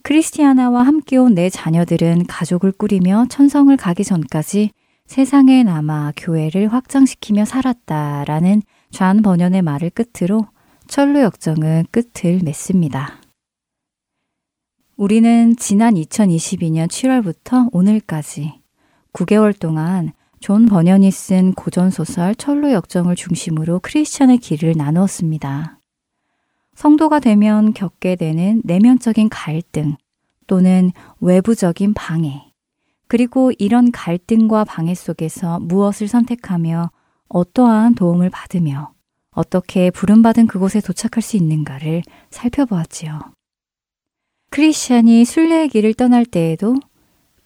크리스티아나와 0.03 0.83
함께 0.83 1.17
온 1.17 1.35
내 1.35 1.49
자녀들은 1.49 2.25
가족을 2.25 2.71
꾸리며 2.71 3.27
천성을 3.29 3.75
가기 3.77 4.03
전까지 4.03 4.71
세상에 5.05 5.63
남아 5.63 6.13
교회를 6.17 6.73
확장시키며 6.73 7.45
살았다라는 7.45 8.61
존 8.91 9.13
번연의 9.13 9.61
말을 9.61 9.91
끝으로 9.91 10.47
천로 10.87 11.21
역정은 11.21 11.85
끝을 11.91 12.39
맺습니다. 12.43 13.21
우리는 14.97 15.55
지난 15.57 15.93
2022년 15.95 16.87
7월부터 16.87 17.69
오늘까지 17.71 18.59
9개월 19.13 19.57
동안 19.57 20.11
존 20.41 20.65
번연이 20.65 21.11
쓴 21.11 21.53
고전소설 21.53 22.33
천로 22.33 22.71
역정을 22.71 23.15
중심으로 23.15 23.79
크리스천의 23.79 24.39
길을 24.39 24.73
나누었습니다. 24.75 25.79
성도가 26.73 27.19
되면 27.19 27.73
겪게 27.73 28.15
되는 28.15 28.59
내면적인 28.65 29.29
갈등 29.29 29.97
또는 30.47 30.91
외부적인 31.19 31.93
방해, 31.93 32.51
그리고 33.07 33.51
이런 33.59 33.91
갈등과 33.91 34.63
방해 34.63 34.95
속에서 34.95 35.59
무엇을 35.59 36.07
선택하며 36.07 36.89
어떠한 37.29 37.93
도움을 37.93 38.31
받으며 38.31 38.93
어떻게 39.29 39.91
부름받은 39.91 40.47
그곳에 40.47 40.81
도착할 40.81 41.21
수 41.21 41.37
있는가를 41.37 42.01
살펴보았지요. 42.31 43.19
크리스찬이 44.49 45.23
순례의 45.23 45.69
길을 45.69 45.93
떠날 45.93 46.25
때에도 46.25 46.77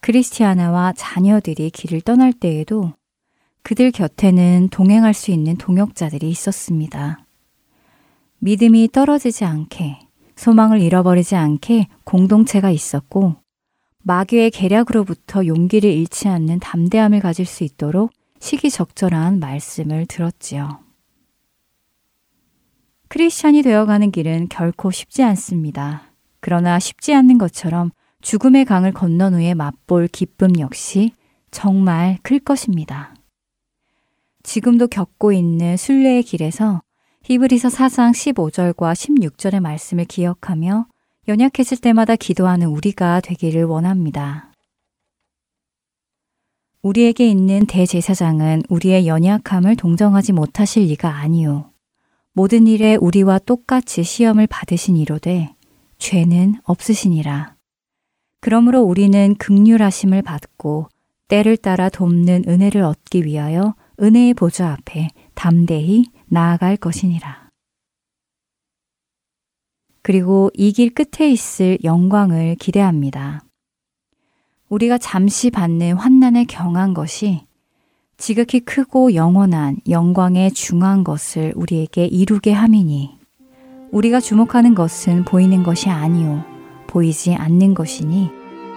크리스티아나와 0.06 0.94
자녀들이 0.96 1.72
길을 1.72 2.02
떠날 2.02 2.32
때에도 2.32 2.94
그들 3.64 3.90
곁에는 3.90 4.70
동행할 4.70 5.16
수 5.16 5.32
있는 5.32 5.58
동역자들이 5.58 6.30
있었습니다. 6.30 7.26
믿음이 8.38 8.90
떨어지지 8.92 9.46
않게, 9.46 9.98
소망을 10.36 10.80
잃어버리지 10.80 11.36
않게 11.36 11.88
공동체가 12.04 12.70
있었고, 12.70 13.38
마귀의 14.04 14.52
계략으로부터 14.52 15.48
용기를 15.48 15.90
잃지 15.90 16.28
않는 16.28 16.60
담대함을 16.60 17.20
가질 17.20 17.48
수 17.48 17.64
있도록 17.64 18.12
시기적절한 18.40 19.40
말씀을 19.40 20.06
들었지요. 20.06 20.82
크리스찬이 23.08 23.64
되어가는 23.64 24.12
길은 24.12 24.50
결코 24.50 24.92
쉽지 24.92 25.24
않습니다. 25.24 26.04
그러나 26.42 26.78
쉽지 26.78 27.16
않는 27.16 27.40
것처럼 27.40 27.90
죽음의 28.26 28.66
강을 28.66 28.92
건넌 28.92 29.36
후에 29.36 29.54
맛볼 29.54 30.08
기쁨 30.08 30.60
역시 30.60 31.12
정말 31.52 32.18
클 32.24 32.40
것입니다. 32.40 33.14
지금도 34.42 34.88
겪고 34.88 35.32
있는 35.32 35.78
순례의 35.78 36.24
길에서 36.24 36.82
히브리서 37.22 37.70
4장 37.70 38.14
15절과 38.14 38.94
16절의 38.94 39.60
말씀을 39.60 40.06
기억하며 40.06 40.88
연약해질 41.28 41.78
때마다 41.82 42.16
기도하는 42.16 42.66
우리가 42.66 43.22
되기를 43.22 43.66
원합니다. 43.66 44.52
우리에게 46.82 47.30
있는 47.30 47.68
대제사장은 47.68 48.64
우리의 48.70 49.06
연약함을 49.06 49.76
동정하지 49.76 50.34
못하실 50.34 50.88
리가 50.88 51.10
아니요. 51.18 51.70
모든 52.34 52.66
일에 52.66 52.96
우리와 52.96 53.38
똑같이 53.38 54.02
시험을 54.02 54.48
받으신 54.48 54.98
이로되 54.98 55.54
죄는 56.00 56.56
없으시니라. 56.64 57.55
그러므로 58.46 58.84
우리는 58.84 59.34
극률하심을 59.40 60.22
받고 60.22 60.88
때를 61.30 61.58
따라 61.58 61.90
돕는 61.90 62.44
은혜를 62.48 62.84
얻기 62.84 63.26
위하여 63.26 63.74
은혜의 64.00 64.36
보좌 64.36 64.72
앞에 64.72 65.08
담대히 65.34 66.06
나아갈 66.28 66.78
것이니라. 66.78 67.50
그리고 70.04 70.52
이 70.54 70.74
길 70.74 70.94
끝에 70.94 71.32
있을 71.32 71.80
영광을 71.84 72.54
기대합니다. 72.60 73.44
우리가 74.70 75.00
잠시 75.00 75.50
받는 75.50 75.94
환난에 75.94 76.44
경한 76.44 76.94
것이 76.94 77.48
지극히 78.18 78.60
크고 78.60 79.16
영원한 79.16 79.78
영광에 79.90 80.52
중한 80.52 81.04
것을 81.04 81.52
우리에게 81.56 82.06
이루게 82.06 82.52
함이니 82.52 83.18
우리가 83.92 84.20
주목하는 84.20 84.76
것은 84.76 85.26
보이는 85.26 85.64
것이 85.64 85.90
아니요 85.90 86.55
보이지 86.96 87.36
않는 87.36 87.74
것이니 87.74 88.32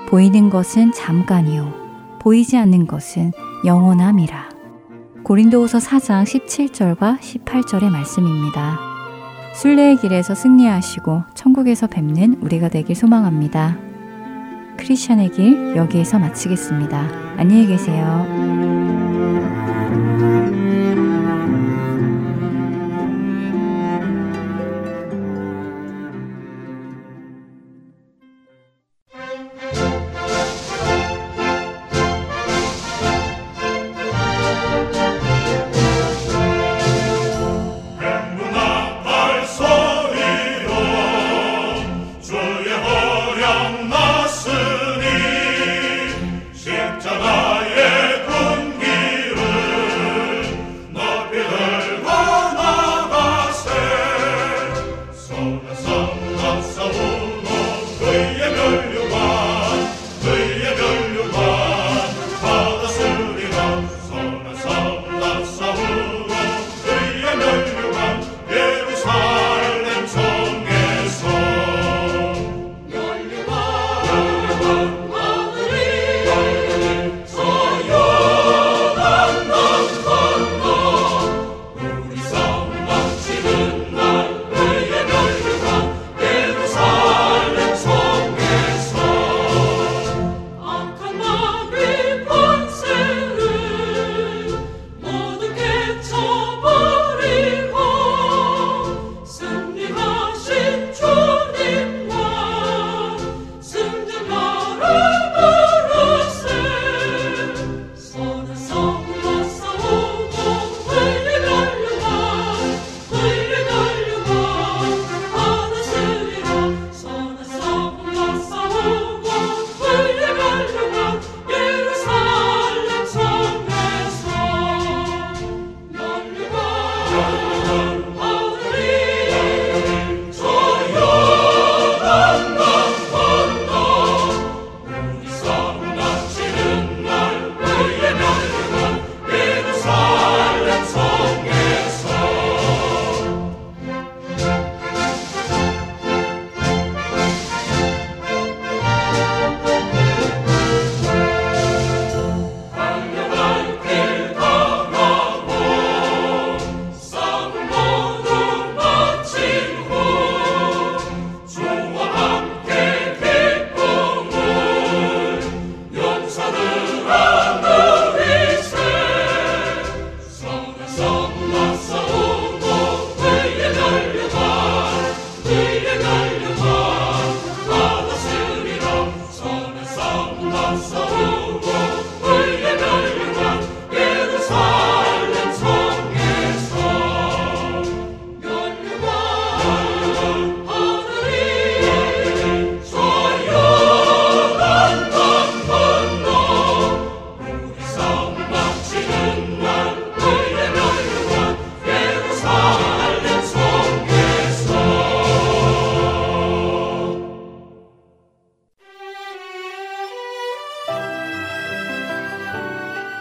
보이는 0.08 0.50
것은 0.50 0.90
잠깐이요 0.90 2.18
보이지 2.18 2.56
않는 2.56 2.88
것은 2.88 3.30
영원함이라. 3.64 4.48
고린도후서 5.22 5.78
4장 5.78 6.24
17절과 6.24 7.20
18절의 7.20 7.90
말씀입니다. 7.90 8.80
순례의 9.54 9.98
길에서 9.98 10.34
승리하시고 10.34 11.22
천국에서 11.34 11.86
뵙는 11.86 12.38
우리가 12.40 12.68
되길 12.68 12.96
소망합니다. 12.96 13.78
크리스천의 14.78 15.30
길 15.30 15.76
여기에서 15.76 16.18
마치겠습니다. 16.18 16.98
안녕히 17.36 17.68
계세요. 17.68 18.77